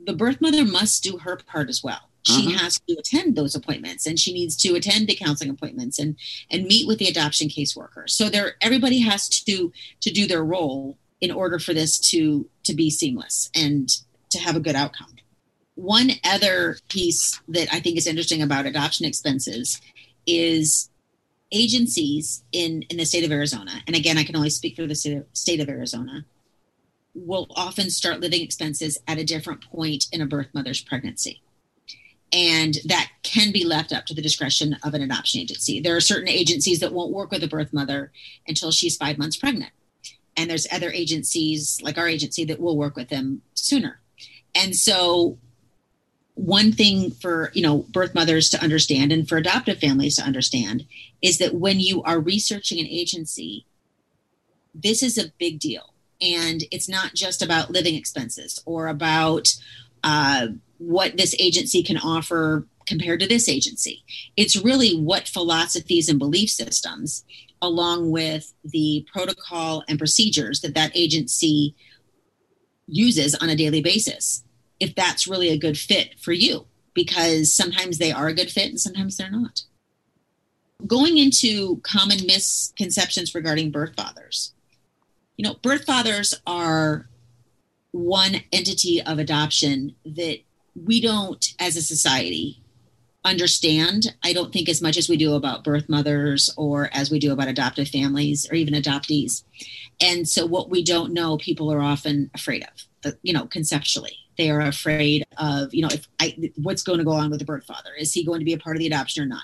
The 0.06 0.14
birth 0.14 0.40
mother 0.42 0.66
must 0.66 1.04
do 1.04 1.18
her 1.18 1.38
part 1.38 1.70
as 1.70 1.84
well. 1.84 2.10
She 2.24 2.48
uh-huh. 2.48 2.64
has 2.64 2.80
to 2.88 2.96
attend 2.96 3.36
those 3.36 3.56
appointments 3.56 4.06
and 4.06 4.20
she 4.20 4.34
needs 4.34 4.58
to 4.58 4.76
attend 4.76 5.08
the 5.08 5.16
counseling 5.16 5.50
appointments 5.50 6.00
and 6.00 6.18
and 6.52 6.66
meet 6.66 6.88
with 6.88 7.00
the 7.00 7.08
adoption 7.08 7.48
caseworker. 7.48 8.10
So 8.10 8.30
there 8.30 8.56
everybody 8.62 9.00
has 9.00 9.30
to 9.30 9.72
to 10.02 10.12
do 10.12 10.28
their 10.28 10.44
role 10.44 10.98
in 11.22 11.32
order 11.32 11.60
for 11.60 11.74
this 11.74 11.98
to 12.12 12.50
to 12.64 12.74
be 12.74 12.90
seamless 12.90 13.50
and 13.56 13.90
to 14.32 14.40
have 14.40 14.56
a 14.56 14.60
good 14.60 14.76
outcome 14.76 15.16
one 15.80 16.12
other 16.24 16.78
piece 16.90 17.40
that 17.48 17.68
i 17.74 17.80
think 17.80 17.98
is 17.98 18.08
interesting 18.08 18.42
about 18.42 18.66
adoption 18.66 19.06
expenses 19.06 19.80
is 20.28 20.90
agencies 21.52 22.44
in 22.52 22.84
in 22.84 22.98
the 22.98 23.06
state 23.06 23.24
of 23.24 23.32
arizona 23.32 23.82
and 23.88 23.96
again 23.96 24.18
i 24.18 24.24
can 24.24 24.36
only 24.36 24.50
speak 24.50 24.76
for 24.76 24.86
the 24.86 24.96
state 24.96 25.18
of, 25.18 25.26
state 25.34 25.60
of 25.60 25.70
arizona 25.70 26.26
will 27.16 27.48
often 27.56 27.90
start 27.90 28.20
living 28.20 28.42
expenses 28.42 29.00
at 29.08 29.18
a 29.18 29.24
different 29.24 29.64
point 29.66 30.06
in 30.12 30.22
a 30.22 30.26
birth 30.26 30.48
mother's 30.54 30.82
pregnancy 30.82 31.42
and 32.32 32.78
that 32.86 33.10
can 33.24 33.52
be 33.52 33.66
left 33.66 33.92
up 33.92 34.06
to 34.06 34.14
the 34.14 34.22
discretion 34.22 34.78
of 34.84 34.94
an 34.94 35.02
adoption 35.02 35.42
agency. 35.42 35.80
There 35.80 35.96
are 35.96 36.02
certain 36.02 36.30
agencies 36.30 36.80
that 36.80 36.94
won't 36.94 37.12
work 37.12 37.32
with 37.32 37.44
a 37.44 37.48
birth 37.48 37.74
mother 37.74 38.12
until 38.48 38.72
she's 38.72 38.98
five 38.98 39.18
months 39.18 39.36
pregnant. 39.36 39.72
And 40.38 40.50
there's 40.50 40.68
other 40.72 40.92
agencies 40.92 41.82
like 41.82 41.98
our 41.98 42.08
agency 42.08 42.46
that 42.46 42.60
will 42.60 42.78
work 42.78 42.96
with 42.96 43.10
them 43.10 43.42
sooner. 43.56 44.00
And 44.54 44.76
so 44.76 45.38
one 46.40 46.72
thing 46.72 47.12
for 47.12 47.52
you 47.54 47.62
know 47.62 47.80
birth 47.90 48.16
mothers 48.16 48.50
to 48.50 48.64
understand 48.64 49.12
and 49.12 49.28
for 49.28 49.38
adoptive 49.38 49.78
families 49.80 50.16
to 50.16 50.24
understand 50.24 50.86
is 51.22 51.38
that 51.38 51.54
when 51.54 51.80
you 51.80 52.02
are 52.04 52.20
researching 52.20 52.80
an 52.80 52.88
agency 52.88 53.66
this 54.74 55.04
is 55.04 55.18
a 55.18 55.32
big 55.38 55.60
deal 55.60 55.94
and 56.22 56.64
it's 56.72 56.88
not 56.88 57.14
just 57.14 57.42
about 57.42 57.72
living 57.72 57.96
expenses 57.96 58.62
or 58.66 58.88
about 58.88 59.48
uh, 60.04 60.48
what 60.78 61.18
this 61.18 61.36
agency 61.40 61.84
can 61.84 61.98
offer 61.98 62.66
compared 62.88 63.20
to 63.20 63.28
this 63.28 63.48
agency. 63.48 64.04
It's 64.36 64.56
really 64.56 64.98
what 64.98 65.28
philosophies 65.28 66.10
and 66.10 66.18
belief 66.18 66.50
systems, 66.50 67.24
along 67.62 68.12
with 68.12 68.54
the 68.64 69.06
protocol 69.12 69.84
and 69.88 70.00
procedures 70.00 70.62
that 70.62 70.76
that 70.76 70.96
agency 70.96 71.76
uses 72.88 73.36
on 73.36 73.50
a 73.50 73.56
daily 73.56 73.82
basis, 73.82 74.44
if 74.80 74.96
that's 74.96 75.28
really 75.28 75.50
a 75.50 75.58
good 75.58 75.78
fit 75.78 76.20
for 76.20 76.32
you, 76.32 76.66
because 76.94 77.54
sometimes 77.54 77.98
they 77.98 78.12
are 78.12 78.28
a 78.28 78.34
good 78.34 78.52
fit 78.52 78.70
and 78.70 78.80
sometimes 78.80 79.18
they're 79.18 79.32
not. 79.32 79.64
Going 80.88 81.18
into 81.18 81.78
common 81.84 82.26
misconceptions 82.26 83.36
regarding 83.36 83.72
birth 83.72 83.96
fathers. 83.96 84.54
You 85.36 85.44
know, 85.44 85.56
birth 85.62 85.86
fathers 85.86 86.34
are 86.48 87.10
one 87.92 88.42
entity 88.52 89.02
of 89.02 89.20
adoption 89.20 89.96
that 90.06 90.40
we 90.76 91.02
don't, 91.02 91.54
as 91.60 91.76
a 91.76 91.82
society, 91.82 92.62
understand. 93.26 94.16
I 94.24 94.34
don't 94.34 94.54
think 94.54 94.70
as 94.70 94.82
much 94.82 94.98
as 94.98 95.10
we 95.10 95.18
do 95.18 95.34
about 95.34 95.64
birth 95.64 95.90
mothers 95.90 96.54
or 96.58 96.90
as 96.94 97.12
we 97.12 97.20
do 97.20 97.32
about 97.32 97.48
adoptive 97.48 97.90
families 97.90 98.48
or 98.50 98.56
even 98.56 98.74
adoptees. 98.74 99.44
And 100.02 100.28
so, 100.28 100.46
what 100.46 100.70
we 100.70 100.84
don't 100.84 101.14
know, 101.14 101.38
people 101.38 101.72
are 101.72 101.82
often 101.82 102.32
afraid 102.34 102.64
of, 102.64 103.12
uh, 103.12 103.16
you 103.22 103.34
know, 103.34 103.46
conceptually. 103.46 104.18
They 104.40 104.50
are 104.50 104.62
afraid 104.62 105.26
of, 105.38 105.74
you 105.74 105.82
know, 105.82 105.90
if 105.92 106.08
I, 106.22 106.34
what's 106.56 106.82
going 106.82 107.00
to 107.00 107.04
go 107.04 107.12
on 107.12 107.30
with 107.30 107.40
the 107.40 107.46
birth 107.46 107.66
father? 107.66 107.90
Is 108.00 108.14
he 108.14 108.24
going 108.24 108.40
to 108.40 108.46
be 108.46 108.54
a 108.54 108.58
part 108.58 108.78
of 108.78 108.80
the 108.80 108.88
adoption 108.88 109.22
or 109.22 109.28
not? 109.28 109.44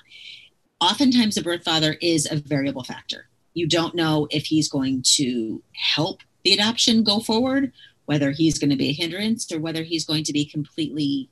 Oftentimes, 0.80 1.36
the 1.36 1.42
birth 1.42 1.66
father 1.66 1.98
is 2.02 2.32
a 2.32 2.38
variable 2.38 2.86
factor. 2.86 3.28
You 3.54 3.68
don't 3.68 3.94
know 3.94 4.30
if 4.32 4.46
he's 4.46 4.70
going 4.70 5.04
to 5.18 5.62
help 5.74 6.22
the 6.46 6.54
adoption 6.54 7.04
go 7.04 7.20
forward 7.20 7.74
whether 8.06 8.32
he's 8.32 8.58
going 8.58 8.70
to 8.70 8.78
be 8.78 8.88
a 8.88 8.94
hindrance 8.94 9.52
or 9.52 9.60
whether 9.60 9.84
he's 9.84 10.06
going 10.06 10.24
to 10.24 10.32
be 10.32 10.46
completely 10.46 11.30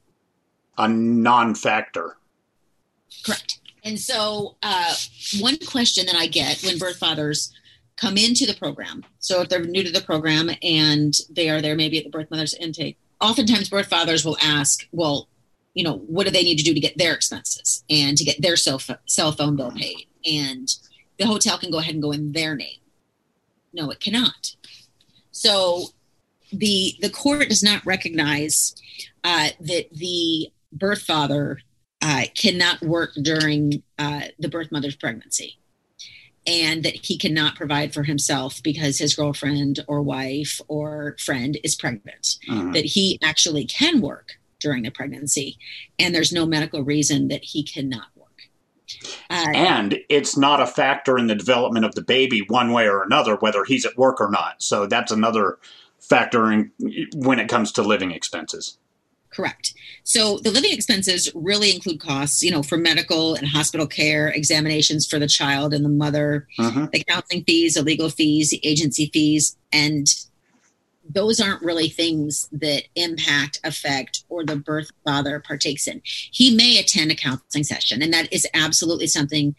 a 0.77 0.89
non-factor. 0.89 2.17
Correct. 3.23 3.61
And 3.85 3.97
so, 3.97 4.57
uh, 4.61 4.93
one 5.39 5.57
question 5.57 6.05
that 6.07 6.15
I 6.15 6.27
get 6.27 6.63
when 6.63 6.77
birth 6.77 6.97
fathers 6.97 7.53
come 7.95 8.17
into 8.17 8.45
the 8.45 8.55
program, 8.55 9.05
so 9.19 9.41
if 9.41 9.47
they're 9.47 9.63
new 9.63 9.83
to 9.83 9.91
the 9.91 10.01
program 10.01 10.49
and 10.61 11.13
they 11.29 11.49
are 11.49 11.61
there 11.61 11.77
maybe 11.77 11.97
at 11.97 12.03
the 12.03 12.09
birth 12.09 12.29
mother's 12.29 12.55
intake, 12.55 12.97
oftentimes 13.23 13.69
birth 13.69 13.87
fathers 13.87 14.25
will 14.25 14.37
ask, 14.41 14.87
well, 14.91 15.29
you 15.73 15.83
know, 15.83 15.97
what 15.97 16.25
do 16.25 16.31
they 16.31 16.43
need 16.43 16.57
to 16.57 16.63
do 16.63 16.73
to 16.73 16.79
get 16.79 16.97
their 16.97 17.13
expenses 17.13 17.83
and 17.89 18.17
to 18.17 18.23
get 18.23 18.41
their 18.41 18.55
cell, 18.55 18.77
phone 18.77 19.55
bill 19.55 19.71
paid? 19.71 20.07
And 20.25 20.67
the 21.17 21.25
hotel 21.25 21.57
can 21.57 21.71
go 21.71 21.79
ahead 21.79 21.95
and 21.95 22.03
go 22.03 22.11
in 22.11 22.33
their 22.33 22.55
name. 22.55 22.77
No, 23.73 23.89
it 23.89 23.99
cannot. 23.99 24.55
So 25.31 25.85
the 26.51 26.93
the 27.01 27.09
court 27.09 27.49
does 27.49 27.63
not 27.63 27.83
recognize 27.85 28.75
uh, 29.23 29.49
that 29.59 29.87
the 29.91 30.51
birth 30.71 31.01
father 31.01 31.59
uh, 32.01 32.25
cannot 32.35 32.81
work 32.83 33.11
during 33.19 33.81
uh, 33.97 34.21
the 34.37 34.49
birth 34.49 34.71
mother's 34.71 34.95
pregnancy 34.95 35.57
and 36.45 36.83
that 36.83 37.05
he 37.05 37.17
cannot 37.17 37.55
provide 37.55 37.93
for 37.93 38.03
himself 38.03 38.61
because 38.63 38.97
his 38.97 39.15
girlfriend 39.15 39.79
or 39.87 40.01
wife 40.01 40.59
or 40.67 41.15
friend 41.19 41.57
is 41.63 41.75
pregnant. 41.75 42.37
Uh-huh. 42.49 42.71
that 42.73 42.85
he 42.85 43.19
actually 43.23 43.65
can 43.65 44.01
work 44.01 44.33
during 44.59 44.83
the 44.83 44.91
pregnancy 44.91 45.57
and 45.99 46.13
there's 46.13 46.31
no 46.31 46.45
medical 46.45 46.83
reason 46.83 47.27
that 47.27 47.43
he 47.43 47.63
cannot 47.63 48.07
work. 48.15 48.29
Uh, 49.29 49.47
and 49.53 49.99
it's 50.09 50.37
not 50.37 50.61
a 50.61 50.67
factor 50.67 51.17
in 51.17 51.27
the 51.27 51.35
development 51.35 51.85
of 51.85 51.95
the 51.95 52.01
baby 52.01 52.43
one 52.47 52.71
way 52.71 52.87
or 52.87 53.03
another 53.03 53.35
whether 53.35 53.63
he's 53.63 53.85
at 53.85 53.97
work 53.97 54.21
or 54.21 54.29
not. 54.29 54.61
So 54.61 54.85
that's 54.85 55.11
another 55.11 55.57
factor 55.99 56.51
in 56.51 56.71
when 57.15 57.39
it 57.39 57.47
comes 57.47 57.71
to 57.73 57.81
living 57.81 58.11
expenses 58.11 58.77
Correct. 59.33 59.73
So 60.03 60.37
the 60.37 60.51
living 60.51 60.71
expenses 60.71 61.31
really 61.33 61.73
include 61.73 61.99
costs, 61.99 62.43
you 62.43 62.51
know, 62.51 62.61
for 62.61 62.77
medical 62.77 63.35
and 63.35 63.47
hospital 63.47 63.87
care, 63.87 64.27
examinations 64.27 65.07
for 65.07 65.17
the 65.17 65.27
child 65.27 65.73
and 65.73 65.83
the 65.83 65.89
mother, 65.89 66.47
uh-huh. 66.59 66.87
the 66.91 67.03
counseling 67.03 67.43
fees, 67.43 67.73
the 67.73 67.81
legal 67.81 68.09
fees, 68.09 68.51
the 68.51 68.63
agency 68.63 69.09
fees, 69.11 69.57
and 69.71 70.07
those 71.09 71.41
aren't 71.41 71.61
really 71.61 71.89
things 71.89 72.47
that 72.51 72.83
impact, 72.95 73.59
affect, 73.63 74.23
or 74.29 74.45
the 74.45 74.55
birth 74.55 74.91
father 75.03 75.39
partakes 75.39 75.87
in. 75.87 76.01
He 76.03 76.55
may 76.55 76.77
attend 76.77 77.11
a 77.11 77.15
counseling 77.15 77.63
session, 77.63 78.01
and 78.01 78.13
that 78.13 78.31
is 78.31 78.47
absolutely 78.53 79.07
something 79.07 79.55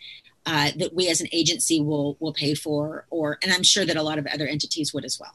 uh, 0.47 0.71
that 0.77 0.95
we 0.95 1.09
as 1.09 1.21
an 1.21 1.29
agency 1.33 1.81
will 1.81 2.17
will 2.21 2.33
pay 2.33 2.55
for, 2.55 3.07
or 3.11 3.39
and 3.43 3.53
I'm 3.53 3.63
sure 3.63 3.85
that 3.85 3.97
a 3.97 4.03
lot 4.03 4.19
of 4.19 4.27
other 4.27 4.47
entities 4.47 4.95
would 4.95 5.05
as 5.05 5.19
well 5.19 5.35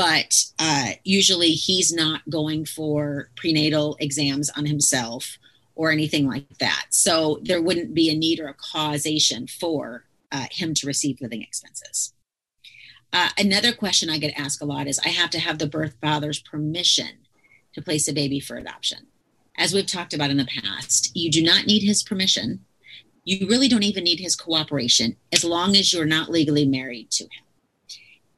but 0.00 0.46
uh, 0.58 0.92
usually 1.04 1.50
he's 1.50 1.92
not 1.92 2.22
going 2.30 2.64
for 2.64 3.28
prenatal 3.36 3.98
exams 4.00 4.48
on 4.56 4.64
himself 4.64 5.36
or 5.74 5.92
anything 5.92 6.26
like 6.26 6.56
that. 6.56 6.86
So 6.88 7.38
there 7.42 7.60
wouldn't 7.60 7.92
be 7.92 8.08
a 8.08 8.16
need 8.16 8.40
or 8.40 8.48
a 8.48 8.54
causation 8.54 9.46
for 9.46 10.06
uh, 10.32 10.46
him 10.50 10.72
to 10.72 10.86
receive 10.86 11.20
living 11.20 11.42
expenses. 11.42 12.14
Uh, 13.12 13.28
another 13.36 13.74
question 13.74 14.08
I 14.08 14.16
get 14.16 14.40
asked 14.40 14.62
a 14.62 14.64
lot 14.64 14.86
is 14.86 14.98
I 15.04 15.10
have 15.10 15.28
to 15.30 15.38
have 15.38 15.58
the 15.58 15.66
birth 15.66 15.96
father's 16.00 16.40
permission 16.40 17.18
to 17.74 17.82
place 17.82 18.08
a 18.08 18.14
baby 18.14 18.40
for 18.40 18.56
adoption. 18.56 19.06
As 19.58 19.74
we've 19.74 19.84
talked 19.84 20.14
about 20.14 20.30
in 20.30 20.38
the 20.38 20.48
past, 20.62 21.14
you 21.14 21.30
do 21.30 21.42
not 21.42 21.66
need 21.66 21.82
his 21.82 22.02
permission. 22.02 22.64
You 23.24 23.46
really 23.46 23.68
don't 23.68 23.82
even 23.82 24.04
need 24.04 24.20
his 24.20 24.34
cooperation 24.34 25.16
as 25.30 25.44
long 25.44 25.76
as 25.76 25.92
you're 25.92 26.06
not 26.06 26.30
legally 26.30 26.66
married 26.66 27.10
to 27.10 27.24
him 27.24 27.44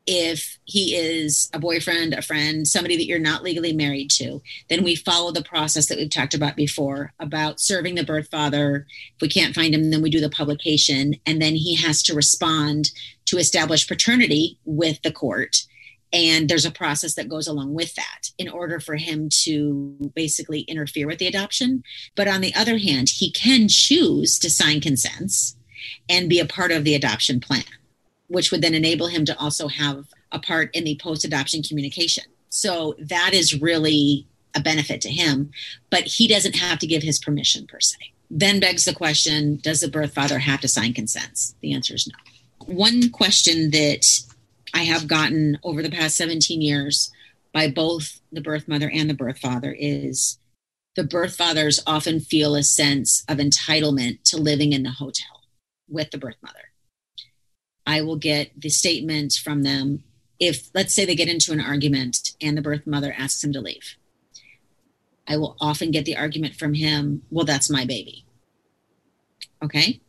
if 0.07 0.59
he 0.65 0.97
is 0.97 1.49
a 1.53 1.59
boyfriend, 1.59 2.12
a 2.15 2.23
friend, 2.23 2.67
somebody 2.67 2.97
that 2.97 3.07
you're 3.07 3.19
not 3.19 3.43
legally 3.43 3.73
married 3.73 4.11
to, 4.11 4.43
then 4.69 4.83
we 4.83 4.97
follow 4.97 5.31
the 5.31 5.43
process 5.43 5.87
that 5.87 5.99
we've 5.99 6.11
talked 6.11 6.35
about 6.35 6.57
before 6.57 7.12
about 7.21 7.61
serving 7.61 7.95
the 7.95 8.05
birth 8.05 8.29
father. 8.31 8.87
If 9.17 9.23
we 9.23 9.29
can't 9.29 9.55
find 9.55 9.75
him, 9.75 9.91
then 9.91 10.03
we 10.03 10.11
do 10.11 10.21
the 10.21 10.31
publication, 10.31 11.15
and 11.25 11.41
then 11.41 11.55
he 11.55 11.77
has 11.77 12.03
to 12.05 12.15
respond 12.15 12.91
to 13.27 13.38
establish 13.38 13.87
paternity 13.87 14.59
with 14.65 15.01
the 15.03 15.12
court. 15.12 15.65
And 16.12 16.49
there's 16.49 16.67
a 16.67 16.71
process 16.71 17.15
that 17.15 17.29
goes 17.29 17.47
along 17.47 17.73
with 17.73 17.95
that 17.95 18.31
in 18.37 18.49
order 18.49 18.81
for 18.81 18.97
him 18.97 19.29
to 19.45 20.12
basically 20.15 20.61
interfere 20.62 21.07
with 21.07 21.19
the 21.19 21.27
adoption. 21.27 21.83
But 22.17 22.29
on 22.29 22.43
the 22.43 22.55
other 22.55 22.77
hand, 22.77 23.09
he 23.09 23.31
can 23.31 23.67
choose 23.69 24.38
to 24.41 24.51
sign 24.51 24.83
consents 24.83 25.57
and 26.11 26.29
be 26.29 26.38
a 26.38 26.45
part 26.45 26.71
of 26.71 26.85
the 26.85 26.95
adoption 26.95 27.41
plan 27.41 27.65
which 28.33 28.51
would 28.51 28.62
then 28.62 28.75
enable 28.75 29.09
him 29.09 29.25
to 29.27 29.38
also 29.38 29.68
have 29.68 30.07
a 30.33 30.38
part 30.38 30.75
in 30.75 30.85
the 30.85 30.99
post 31.01 31.25
adoption 31.25 31.62
communication. 31.62 32.25
So 32.49 32.95
that 32.99 33.35
is 33.35 33.61
really 33.61 34.27
a 34.55 34.61
benefit 34.61 35.01
to 35.03 35.11
him, 35.11 35.51
but 35.90 36.05
he 36.05 36.27
doesn't 36.29 36.57
have 36.57 36.79
to 36.81 36.87
give 36.87 37.03
his 37.03 37.18
permission 37.18 37.66
per 37.66 37.81
se. 37.81 37.97
Then 38.31 38.61
begs 38.61 38.87
the 38.87 38.95
question 38.95 39.59
Does 39.62 39.81
the 39.81 39.88
birth 39.88 40.14
father 40.14 40.38
have 40.38 40.61
to 40.62 40.68
sign 40.68 40.95
consents? 40.95 41.55
The 41.61 41.75
answer 41.75 41.95
is 41.95 42.09
no. 42.09 42.14
One 42.66 43.11
question 43.11 43.71
that 43.71 44.07
I 44.73 44.85
have 44.85 45.09
gotten 45.09 45.59
over 45.62 45.83
the 45.83 45.90
past 45.90 46.16
17 46.16 46.62
years 46.62 47.11
by 47.53 47.68
both 47.68 48.21
the 48.31 48.40
birth 48.40 48.66
mother 48.66 48.90
and 48.90 49.11
the 49.11 49.14
birth 49.14 49.38
father 49.38 49.77
is 49.79 50.38
the 50.97 51.05
birth 51.05 51.37
fathers 51.37 51.83
often 51.87 52.21
feel 52.21 52.55
a 52.55 52.62
sense 52.62 53.25
of 53.29 53.38
entitlement 53.38 54.23
to 54.25 54.38
living 54.38 54.73
in 54.73 54.83
the 54.83 54.90
hotel 54.90 55.42
with 55.88 56.11
the 56.11 56.18
birth 56.18 56.37
mother. 56.42 56.71
I 57.87 58.01
will 58.03 58.16
get 58.16 58.51
the 58.59 58.68
statement 58.68 59.35
from 59.35 59.62
them 59.62 60.05
if, 60.38 60.71
let's 60.75 60.95
say, 60.95 61.05
they 61.05 61.14
get 61.14 61.29
into 61.29 61.53
an 61.53 61.61
argument 61.61 62.33
and 62.40 62.57
the 62.57 62.62
birth 62.62 62.87
mother 62.87 63.14
asks 63.16 63.42
him 63.45 63.53
to 63.53 63.61
leave. 63.61 63.97
I 65.29 65.37
will 65.37 65.57
often 65.61 65.92
get 65.92 66.05
the 66.05 66.16
argument 66.16 66.57
from 66.57 66.75
him, 66.75 67.23
well, 67.31 67.45
that's 67.45 67.71
my 67.71 67.85
baby. 67.85 68.25
Okay. 69.62 70.01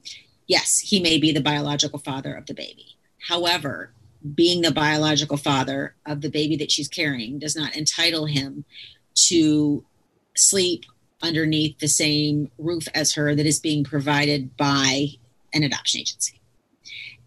Yes, 0.47 0.79
he 0.79 0.99
may 0.99 1.19
be 1.19 1.31
the 1.31 1.41
biological 1.41 1.99
father 1.99 2.33
of 2.33 2.47
the 2.47 2.53
baby. 2.53 2.97
However, 3.27 3.93
being 4.35 4.61
the 4.61 4.71
biological 4.71 5.37
father 5.37 5.95
of 6.05 6.21
the 6.21 6.29
baby 6.29 6.55
that 6.57 6.71
she's 6.71 6.87
carrying 6.87 7.39
does 7.39 7.55
not 7.55 7.75
entitle 7.75 8.25
him 8.25 8.65
to 9.27 9.85
sleep 10.35 10.85
underneath 11.21 11.79
the 11.79 11.87
same 11.87 12.49
roof 12.57 12.87
as 12.93 13.13
her 13.13 13.35
that 13.35 13.45
is 13.45 13.59
being 13.59 13.83
provided 13.83 14.57
by 14.57 15.09
an 15.53 15.63
adoption 15.63 16.01
agency. 16.01 16.41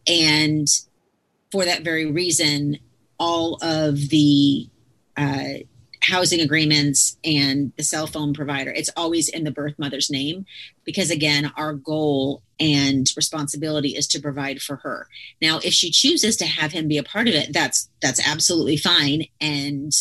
And 0.07 0.69
for 1.51 1.65
that 1.65 1.83
very 1.83 2.11
reason, 2.11 2.79
all 3.19 3.59
of 3.63 3.97
the 4.09 4.69
uh, 5.17 5.65
housing 6.03 6.41
agreements 6.41 7.17
and 7.25 7.73
the 7.77 7.83
cell 7.83 8.07
phone 8.07 8.35
provider, 8.35 8.71
it's 8.71 8.91
always 8.97 9.29
in 9.29 9.45
the 9.45 9.51
birth 9.51 9.75
mother's 9.79 10.11
name 10.11 10.47
because, 10.85 11.11
again, 11.11 11.53
our 11.57 11.73
goal 11.73 12.43
and 12.59 13.07
responsibility 13.17 13.91
is 13.91 14.07
to 14.09 14.21
provide 14.21 14.61
for 14.61 14.77
her. 14.77 15.09
Now, 15.43 15.59
if 15.59 15.73
she 15.73 15.91
chooses 15.91 16.37
to 16.37 16.47
have 16.47 16.73
him 16.73 16.89
be 16.89 16.99
a 16.99 17.03
part 17.03 17.29
of 17.29 17.35
it, 17.35 17.53
that's 17.53 17.89
that's 18.01 18.27
absolutely 18.27 18.77
fine, 18.77 19.27
and 19.41 19.93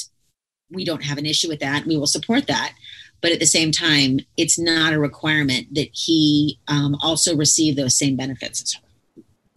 we 0.70 0.86
don't 0.86 1.04
have 1.04 1.18
an 1.18 1.26
issue 1.26 1.48
with 1.48 1.60
that. 1.60 1.86
We 1.86 1.98
will 1.98 2.08
support 2.08 2.48
that. 2.48 2.74
But 3.22 3.32
at 3.32 3.40
the 3.40 3.46
same 3.46 3.72
time, 3.72 4.20
it's 4.38 4.60
not 4.60 4.94
a 4.94 5.00
requirement 5.00 5.74
that 5.74 5.90
he 5.94 6.60
um, 6.68 6.96
also 7.02 7.36
receive 7.36 7.76
those 7.76 7.98
same 7.98 8.16
benefits 8.16 8.62
as 8.62 8.74
her. 8.74 8.85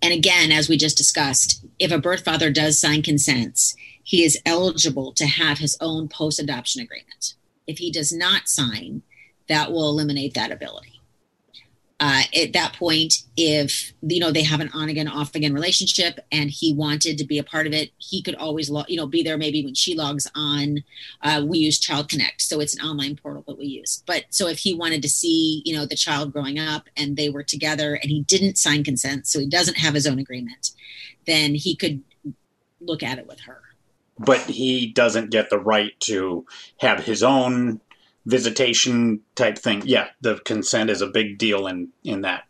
And 0.00 0.12
again, 0.12 0.52
as 0.52 0.68
we 0.68 0.76
just 0.76 0.96
discussed, 0.96 1.64
if 1.78 1.90
a 1.90 1.98
birth 1.98 2.24
father 2.24 2.50
does 2.50 2.80
sign 2.80 3.02
consents, 3.02 3.74
he 4.02 4.24
is 4.24 4.40
eligible 4.46 5.12
to 5.12 5.26
have 5.26 5.58
his 5.58 5.76
own 5.80 6.08
post 6.08 6.38
adoption 6.38 6.82
agreement. 6.82 7.34
If 7.66 7.78
he 7.78 7.90
does 7.90 8.12
not 8.12 8.48
sign, 8.48 9.02
that 9.48 9.72
will 9.72 9.88
eliminate 9.88 10.34
that 10.34 10.52
ability 10.52 10.97
uh, 12.00 12.22
at 12.40 12.52
that 12.52 12.74
point, 12.74 13.24
if 13.36 13.92
you 14.02 14.20
know 14.20 14.30
they 14.30 14.44
have 14.44 14.60
an 14.60 14.70
on 14.72 14.88
again, 14.88 15.08
off 15.08 15.34
again 15.34 15.52
relationship, 15.52 16.20
and 16.30 16.48
he 16.48 16.72
wanted 16.72 17.18
to 17.18 17.24
be 17.24 17.38
a 17.38 17.44
part 17.44 17.66
of 17.66 17.72
it, 17.72 17.90
he 17.98 18.22
could 18.22 18.36
always 18.36 18.70
you 18.86 18.96
know 18.96 19.06
be 19.06 19.22
there. 19.24 19.36
Maybe 19.36 19.64
when 19.64 19.74
she 19.74 19.96
logs 19.96 20.30
on, 20.34 20.84
uh, 21.22 21.42
we 21.44 21.58
use 21.58 21.80
Child 21.80 22.08
Connect, 22.08 22.40
so 22.40 22.60
it's 22.60 22.76
an 22.76 22.86
online 22.86 23.16
portal 23.16 23.42
that 23.48 23.58
we 23.58 23.66
use. 23.66 24.04
But 24.06 24.26
so 24.30 24.46
if 24.46 24.58
he 24.58 24.74
wanted 24.74 25.02
to 25.02 25.08
see 25.08 25.62
you 25.64 25.74
know 25.74 25.86
the 25.86 25.96
child 25.96 26.32
growing 26.32 26.58
up 26.58 26.84
and 26.96 27.16
they 27.16 27.28
were 27.28 27.42
together, 27.42 27.94
and 27.94 28.10
he 28.10 28.22
didn't 28.22 28.58
sign 28.58 28.84
consent, 28.84 29.26
so 29.26 29.40
he 29.40 29.48
doesn't 29.48 29.78
have 29.78 29.94
his 29.94 30.06
own 30.06 30.20
agreement, 30.20 30.70
then 31.26 31.56
he 31.56 31.74
could 31.74 32.02
look 32.80 33.02
at 33.02 33.18
it 33.18 33.26
with 33.26 33.40
her. 33.40 33.60
But 34.20 34.40
he 34.42 34.86
doesn't 34.86 35.30
get 35.30 35.50
the 35.50 35.58
right 35.58 35.98
to 36.00 36.46
have 36.78 37.04
his 37.04 37.24
own 37.24 37.80
visitation 38.28 39.20
type 39.34 39.58
thing. 39.58 39.82
Yeah, 39.84 40.08
the 40.20 40.38
consent 40.44 40.90
is 40.90 41.00
a 41.00 41.06
big 41.06 41.38
deal 41.38 41.66
in 41.66 41.88
in 42.04 42.20
that. 42.20 42.44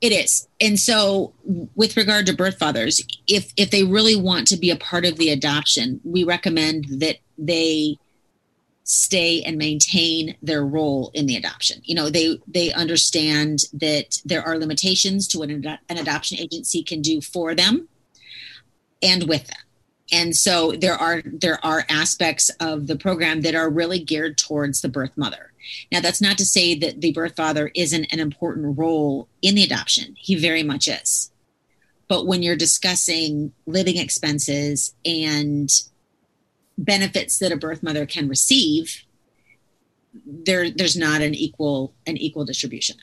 It 0.00 0.10
is. 0.10 0.48
And 0.60 0.78
so 0.80 1.32
with 1.76 1.96
regard 1.96 2.26
to 2.26 2.36
birth 2.36 2.58
fathers, 2.58 3.00
if 3.28 3.52
if 3.56 3.70
they 3.70 3.84
really 3.84 4.16
want 4.16 4.48
to 4.48 4.56
be 4.56 4.70
a 4.70 4.76
part 4.76 5.04
of 5.04 5.16
the 5.16 5.30
adoption, 5.30 6.00
we 6.04 6.24
recommend 6.24 6.86
that 7.00 7.18
they 7.38 7.96
stay 8.84 9.42
and 9.42 9.56
maintain 9.56 10.36
their 10.42 10.66
role 10.66 11.12
in 11.14 11.26
the 11.26 11.36
adoption. 11.36 11.80
You 11.84 11.94
know, 11.94 12.10
they 12.10 12.40
they 12.48 12.72
understand 12.72 13.60
that 13.74 14.20
there 14.24 14.42
are 14.42 14.58
limitations 14.58 15.28
to 15.28 15.38
what 15.38 15.50
an, 15.50 15.64
an 15.88 15.98
adoption 15.98 16.38
agency 16.38 16.82
can 16.82 17.00
do 17.00 17.20
for 17.20 17.54
them 17.54 17.88
and 19.00 19.28
with 19.28 19.46
them 19.46 19.61
and 20.12 20.36
so 20.36 20.72
there 20.72 20.94
are 20.94 21.22
there 21.24 21.64
are 21.64 21.84
aspects 21.88 22.50
of 22.60 22.86
the 22.86 22.96
program 22.96 23.40
that 23.40 23.54
are 23.54 23.70
really 23.70 23.98
geared 23.98 24.36
towards 24.36 24.82
the 24.82 24.88
birth 24.88 25.16
mother. 25.16 25.52
Now 25.90 26.00
that's 26.00 26.20
not 26.20 26.38
to 26.38 26.44
say 26.44 26.74
that 26.76 27.00
the 27.00 27.12
birth 27.12 27.34
father 27.34 27.70
isn't 27.74 28.12
an 28.12 28.20
important 28.20 28.78
role 28.78 29.28
in 29.40 29.54
the 29.54 29.64
adoption. 29.64 30.14
He 30.18 30.34
very 30.34 30.62
much 30.62 30.86
is. 30.86 31.32
But 32.08 32.26
when 32.26 32.42
you're 32.42 32.56
discussing 32.56 33.52
living 33.66 33.96
expenses 33.96 34.94
and 35.04 35.70
benefits 36.76 37.38
that 37.38 37.52
a 37.52 37.56
birth 37.56 37.82
mother 37.82 38.04
can 38.06 38.28
receive 38.28 39.04
there 40.26 40.70
there's 40.70 40.96
not 40.96 41.22
an 41.22 41.34
equal 41.34 41.94
an 42.06 42.18
equal 42.18 42.44
distribution 42.44 42.96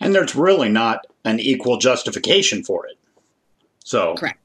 and 0.00 0.14
there's 0.14 0.34
really 0.34 0.68
not 0.68 1.06
an 1.24 1.38
equal 1.38 1.76
justification 1.76 2.64
for 2.64 2.86
it. 2.86 2.98
So 3.84 4.14
correct. 4.14 4.38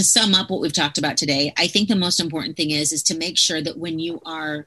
To 0.00 0.04
sum 0.04 0.34
up 0.34 0.48
what 0.48 0.62
we've 0.62 0.72
talked 0.72 0.96
about 0.96 1.18
today, 1.18 1.52
I 1.58 1.66
think 1.66 1.90
the 1.90 1.94
most 1.94 2.20
important 2.20 2.56
thing 2.56 2.70
is 2.70 2.90
is 2.90 3.02
to 3.02 3.14
make 3.14 3.36
sure 3.36 3.60
that 3.60 3.76
when 3.76 3.98
you 3.98 4.18
are 4.24 4.66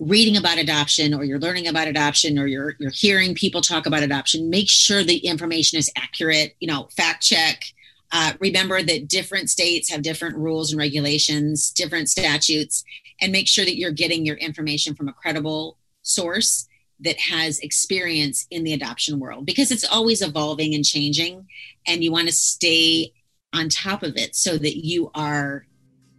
reading 0.00 0.36
about 0.36 0.58
adoption 0.58 1.14
or 1.14 1.22
you're 1.22 1.38
learning 1.38 1.68
about 1.68 1.86
adoption 1.86 2.36
or 2.36 2.48
you're 2.48 2.74
you're 2.80 2.90
hearing 2.90 3.36
people 3.36 3.60
talk 3.60 3.86
about 3.86 4.02
adoption, 4.02 4.50
make 4.50 4.68
sure 4.68 5.04
the 5.04 5.18
information 5.18 5.78
is 5.78 5.88
accurate, 5.96 6.56
you 6.58 6.66
know, 6.66 6.88
fact 6.96 7.22
check. 7.22 7.62
Uh, 8.10 8.32
remember 8.40 8.82
that 8.82 9.06
different 9.06 9.50
states 9.50 9.88
have 9.88 10.02
different 10.02 10.36
rules 10.36 10.72
and 10.72 10.80
regulations, 10.80 11.70
different 11.70 12.10
statutes, 12.10 12.82
and 13.20 13.30
make 13.30 13.46
sure 13.46 13.64
that 13.64 13.76
you're 13.76 13.92
getting 13.92 14.26
your 14.26 14.36
information 14.38 14.96
from 14.96 15.06
a 15.06 15.12
credible 15.12 15.78
source 16.02 16.66
that 16.98 17.20
has 17.20 17.60
experience 17.60 18.48
in 18.50 18.64
the 18.64 18.72
adoption 18.72 19.20
world 19.20 19.46
because 19.46 19.70
it's 19.70 19.84
always 19.84 20.20
evolving 20.20 20.74
and 20.74 20.84
changing 20.84 21.46
and 21.86 22.02
you 22.02 22.10
want 22.10 22.26
to 22.26 22.34
stay 22.34 23.12
on 23.52 23.68
top 23.68 24.02
of 24.02 24.16
it 24.16 24.34
so 24.34 24.56
that 24.56 24.84
you 24.84 25.10
are 25.14 25.66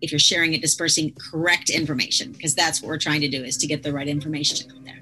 if 0.02 0.12
you're 0.12 0.20
sharing 0.20 0.54
it 0.54 0.62
dispersing 0.62 1.14
correct 1.32 1.70
information 1.70 2.32
because 2.32 2.56
that's 2.56 2.82
what 2.82 2.88
we're 2.88 2.98
trying 2.98 3.22
to 3.22 3.30
do 3.30 3.44
is 3.44 3.56
to 3.58 3.68
get 3.68 3.84
the 3.84 3.94
right 3.94 4.08
information 4.08 4.70
out 4.72 4.84
there 4.84 5.02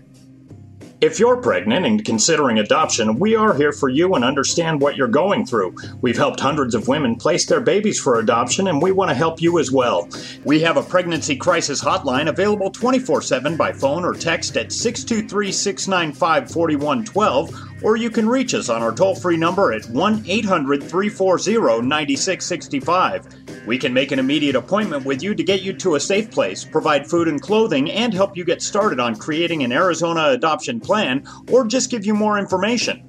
if 1.01 1.17
you're 1.17 1.37
pregnant 1.37 1.85
and 1.85 2.03
considering 2.03 2.59
adoption, 2.59 3.19
we 3.19 3.33
are 3.33 3.53
here 3.53 3.71
for 3.71 3.87
you 3.87 4.15
and 4.15 4.25
understand 4.25 4.81
what 4.81 4.97
you're 4.97 5.07
going 5.07 5.45
through. 5.45 5.73
We've 6.01 6.17
helped 6.17 6.41
hundreds 6.41 6.75
of 6.75 6.89
women 6.89 7.15
place 7.15 7.45
their 7.45 7.61
babies 7.61 7.97
for 7.97 8.19
adoption, 8.19 8.67
and 8.67 8.81
we 8.81 8.91
want 8.91 9.09
to 9.09 9.15
help 9.15 9.41
you 9.41 9.59
as 9.59 9.71
well. 9.71 10.09
We 10.43 10.59
have 10.59 10.75
a 10.75 10.83
pregnancy 10.83 11.37
crisis 11.37 11.81
hotline 11.81 12.27
available 12.27 12.69
24 12.69 13.21
7 13.21 13.55
by 13.55 13.71
phone 13.71 14.03
or 14.03 14.13
text 14.13 14.57
at 14.57 14.73
623 14.73 15.53
695 15.53 16.51
4112 16.51 17.68
or 17.81 17.97
you 17.97 18.09
can 18.09 18.27
reach 18.27 18.53
us 18.53 18.69
on 18.69 18.81
our 18.81 18.91
toll 18.91 19.15
free 19.15 19.37
number 19.37 19.73
at 19.73 19.85
1 19.89 20.23
800 20.27 20.83
340 20.83 21.87
9665. 21.87 23.27
We 23.65 23.77
can 23.77 23.93
make 23.93 24.11
an 24.11 24.19
immediate 24.19 24.55
appointment 24.55 25.05
with 25.05 25.21
you 25.21 25.35
to 25.35 25.43
get 25.43 25.61
you 25.61 25.73
to 25.73 25.95
a 25.95 25.99
safe 25.99 26.31
place, 26.31 26.63
provide 26.63 27.07
food 27.07 27.27
and 27.27 27.41
clothing, 27.41 27.91
and 27.91 28.13
help 28.13 28.35
you 28.35 28.43
get 28.43 28.61
started 28.61 28.99
on 28.99 29.15
creating 29.15 29.63
an 29.63 29.71
Arizona 29.71 30.29
adoption 30.29 30.79
plan, 30.79 31.27
or 31.51 31.65
just 31.65 31.91
give 31.91 32.05
you 32.05 32.13
more 32.13 32.39
information. 32.39 33.05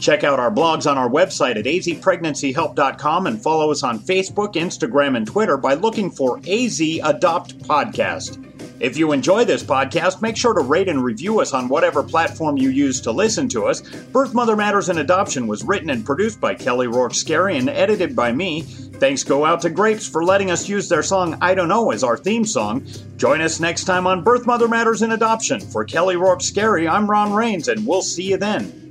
Check 0.00 0.24
out 0.24 0.40
our 0.40 0.50
blogs 0.50 0.90
on 0.90 0.98
our 0.98 1.08
website 1.08 1.56
at 1.56 1.64
azpregnancyhelp.com 1.64 3.26
and 3.26 3.42
follow 3.42 3.70
us 3.70 3.82
on 3.82 4.00
Facebook, 4.00 4.54
Instagram, 4.54 5.16
and 5.16 5.26
Twitter 5.26 5.56
by 5.56 5.74
looking 5.74 6.10
for 6.10 6.38
AZ 6.48 6.80
Adopt 7.02 7.58
Podcast. 7.60 8.53
If 8.80 8.96
you 8.96 9.12
enjoy 9.12 9.44
this 9.44 9.62
podcast, 9.62 10.20
make 10.20 10.36
sure 10.36 10.52
to 10.52 10.60
rate 10.60 10.88
and 10.88 11.02
review 11.02 11.40
us 11.40 11.52
on 11.52 11.68
whatever 11.68 12.02
platform 12.02 12.56
you 12.56 12.70
use 12.70 13.00
to 13.02 13.12
listen 13.12 13.48
to 13.50 13.66
us. 13.66 13.80
Birth 13.80 14.34
Mother 14.34 14.56
Matters 14.56 14.88
in 14.88 14.98
Adoption 14.98 15.46
was 15.46 15.62
written 15.62 15.90
and 15.90 16.04
produced 16.04 16.40
by 16.40 16.54
Kelly 16.54 16.88
Rourke 16.88 17.14
Scary 17.14 17.56
and 17.56 17.70
edited 17.70 18.16
by 18.16 18.32
me. 18.32 18.62
Thanks 18.62 19.22
go 19.22 19.44
out 19.44 19.60
to 19.62 19.70
Grapes 19.70 20.08
for 20.08 20.24
letting 20.24 20.50
us 20.50 20.68
use 20.68 20.88
their 20.88 21.02
song 21.02 21.38
I 21.40 21.54
Don't 21.54 21.68
Know 21.68 21.92
as 21.92 22.02
our 22.02 22.16
theme 22.16 22.44
song. 22.44 22.86
Join 23.16 23.40
us 23.40 23.60
next 23.60 23.84
time 23.84 24.06
on 24.06 24.24
Birth 24.24 24.44
Mother 24.44 24.68
Matters 24.68 25.02
in 25.02 25.12
Adoption. 25.12 25.60
For 25.60 25.84
Kelly 25.84 26.16
Rourke 26.16 26.42
Scary, 26.42 26.88
I'm 26.88 27.08
Ron 27.08 27.32
Rains, 27.32 27.68
and 27.68 27.86
we'll 27.86 28.02
see 28.02 28.30
you 28.30 28.36
then. 28.36 28.83